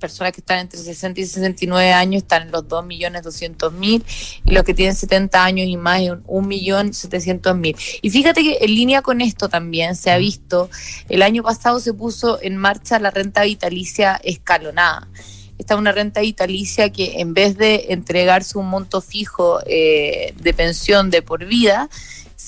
[0.00, 4.02] personas que están entre 60 y 69 años están en los 2.200.000
[4.44, 8.00] y los que tienen 70 años y más en 1.700.000.
[8.02, 10.70] Y fíjate que en línea con esto también se ha visto,
[11.08, 15.08] el año pasado se puso en marcha la renta vitalicia escalonada.
[15.58, 20.54] Esta es una renta vitalicia que en vez de entregarse un monto fijo eh, de
[20.54, 21.90] pensión de por vida,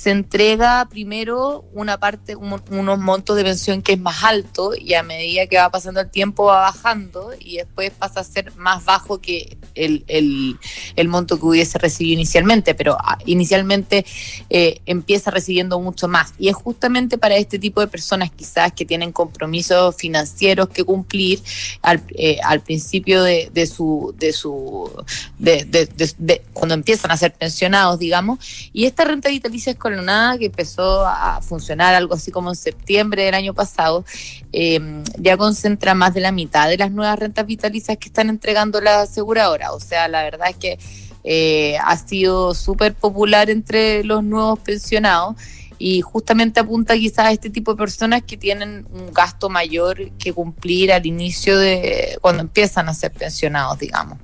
[0.03, 5.05] se entrega primero una parte, unos montos de pensión que es más alto y a
[5.05, 9.20] medida que va pasando el tiempo va bajando y después pasa a ser más bajo
[9.20, 14.05] que el, el, monto que hubiese recibido inicialmente, pero ah, inicialmente
[14.50, 16.34] eh, empieza recibiendo mucho más.
[16.36, 21.40] Y es justamente para este tipo de personas quizás que tienen compromisos financieros que cumplir
[21.80, 24.90] al, eh, al principio de, de, su, de su,
[25.38, 28.40] de, de, cuando empiezan a ser pensionados, digamos,
[28.72, 32.57] y esta renta vitalicia es con nada que empezó a funcionar algo así como en
[32.57, 34.05] septiembre del año pasado,
[34.53, 38.80] eh, ya concentra más de la mitad de las nuevas rentas vitalicias que están entregando
[38.80, 39.72] la aseguradora.
[39.72, 40.78] O sea, la verdad es que
[41.24, 45.36] eh, ha sido súper popular entre los nuevos pensionados
[45.78, 50.32] y justamente apunta quizás a este tipo de personas que tienen un gasto mayor que
[50.32, 54.16] cumplir al inicio de cuando empiezan a ser pensionados, digamos.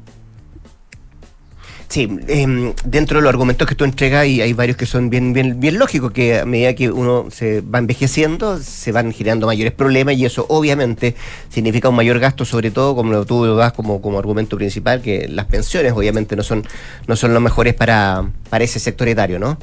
[1.88, 5.32] Sí, eh, dentro de los argumentos que tú entregas, y hay varios que son bien,
[5.32, 9.72] bien, bien lógicos, que a medida que uno se va envejeciendo, se van girando mayores
[9.72, 11.14] problemas, y eso obviamente
[11.48, 15.28] significa un mayor gasto, sobre todo, como tú lo das como, como argumento principal, que
[15.28, 16.62] las pensiones obviamente no son,
[17.06, 19.56] no son lo mejores para, para ese sector etario, ¿no?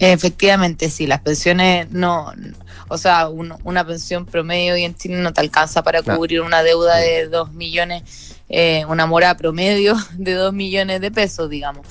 [0.00, 2.32] Efectivamente, sí, las pensiones no,
[2.88, 6.96] o sea, una pensión promedio hoy en Chile no te alcanza para cubrir una deuda
[6.96, 11.86] de dos millones eh, una mora promedio de 2 millones de pesos, digamos.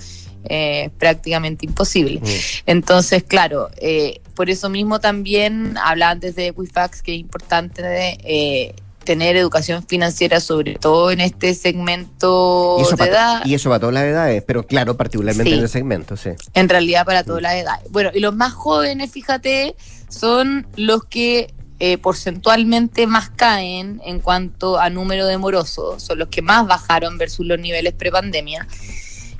[0.46, 2.22] Eh, prácticamente imposible.
[2.66, 8.74] Entonces, claro, eh, por eso mismo también hablaba antes de Equifax que es importante de,
[9.10, 13.44] tener educación financiera, sobre todo en este segmento de edad.
[13.44, 16.30] Y eso para todas las edades, pero claro, particularmente en el segmento, sí.
[16.54, 17.90] En realidad para todas las edades.
[17.90, 19.76] Bueno, y los más jóvenes, fíjate,
[20.10, 26.28] son los que eh, porcentualmente más caen en cuanto a número de morosos, son los
[26.28, 28.68] que más bajaron versus los niveles prepandemia.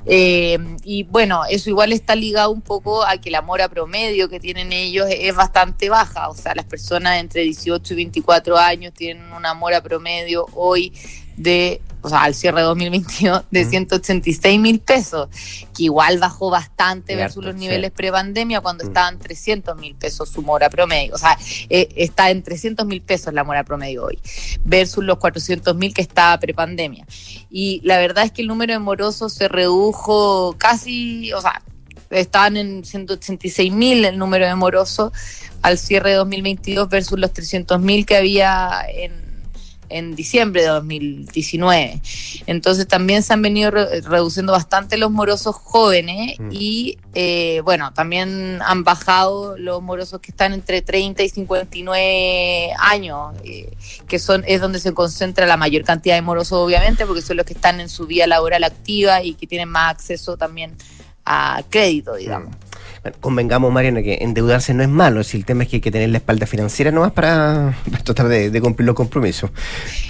[0.06, 4.40] Eh, y bueno, eso igual está ligado un poco a que la mora promedio que
[4.40, 9.32] tienen ellos es bastante baja, o sea, las personas entre 18 y 24 años tienen
[9.32, 10.92] una mora promedio hoy
[11.36, 15.28] de o sea, al cierre de 2022, de 186 mil pesos,
[15.76, 20.70] que igual bajó bastante versus los niveles pre-pandemia cuando estaban 300 mil pesos su mora
[20.70, 21.14] promedio.
[21.14, 21.38] O sea,
[21.68, 24.18] eh, está en 300 mil pesos la mora promedio hoy,
[24.64, 27.06] versus los 400 mil que estaba pre-pandemia.
[27.50, 31.62] Y la verdad es que el número de morosos se redujo casi, o sea,
[32.10, 35.12] estaban en 186 mil el número de morosos
[35.62, 39.29] al cierre de 2022 versus los 300 mil que había en
[39.90, 42.00] en diciembre de 2019.
[42.46, 46.48] Entonces también se han venido reduciendo bastante los morosos jóvenes mm.
[46.52, 53.34] y eh, bueno, también han bajado los morosos que están entre 30 y 59 años,
[53.44, 53.72] eh,
[54.08, 57.46] que son es donde se concentra la mayor cantidad de morosos obviamente, porque son los
[57.46, 60.76] que están en su vía laboral activa y que tienen más acceso también
[61.24, 62.50] a crédito, digamos.
[62.50, 62.69] Mm
[63.20, 66.10] convengamos, Mariana, que endeudarse no es malo, si el tema es que hay que tener
[66.10, 69.50] la espalda financiera nomás para, para tratar de, cumplir los compromisos.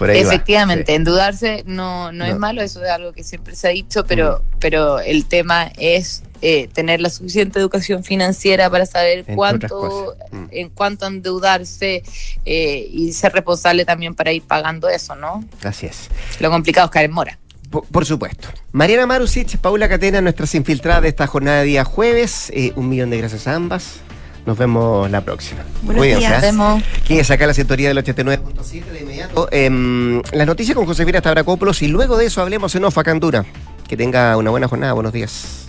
[0.01, 4.39] Efectivamente, endeudarse no, no, es malo, eso es algo que siempre se ha dicho, pero,
[4.39, 4.59] mm.
[4.59, 10.45] pero el tema es eh, tener la suficiente educación financiera para saber cuánto, mm.
[10.51, 12.03] en cuánto endeudarse
[12.45, 15.45] eh, y ser responsable también para ir pagando eso, ¿no?
[15.63, 16.09] Así es.
[16.41, 17.39] Lo complicado es caer en mora.
[17.71, 18.49] Por, supuesto.
[18.73, 22.51] Mariana Marusic, Paula Catena, nuestras infiltradas de esta jornada de día jueves.
[22.53, 24.01] Eh, un millón de gracias a ambas.
[24.45, 25.61] Nos vemos la próxima.
[25.83, 26.23] Buenos días.
[26.23, 26.29] ¿eh?
[26.31, 26.83] Nos vemos.
[27.07, 29.49] ¿Quién es acá la sintonía del 89.7 de inmediato?
[29.53, 33.45] Eh, las noticias con Josefina Stavrakopoulos y luego de eso hablemos en Ofa Candura.
[33.87, 34.93] Que tenga una buena jornada.
[34.93, 35.67] Buenos días.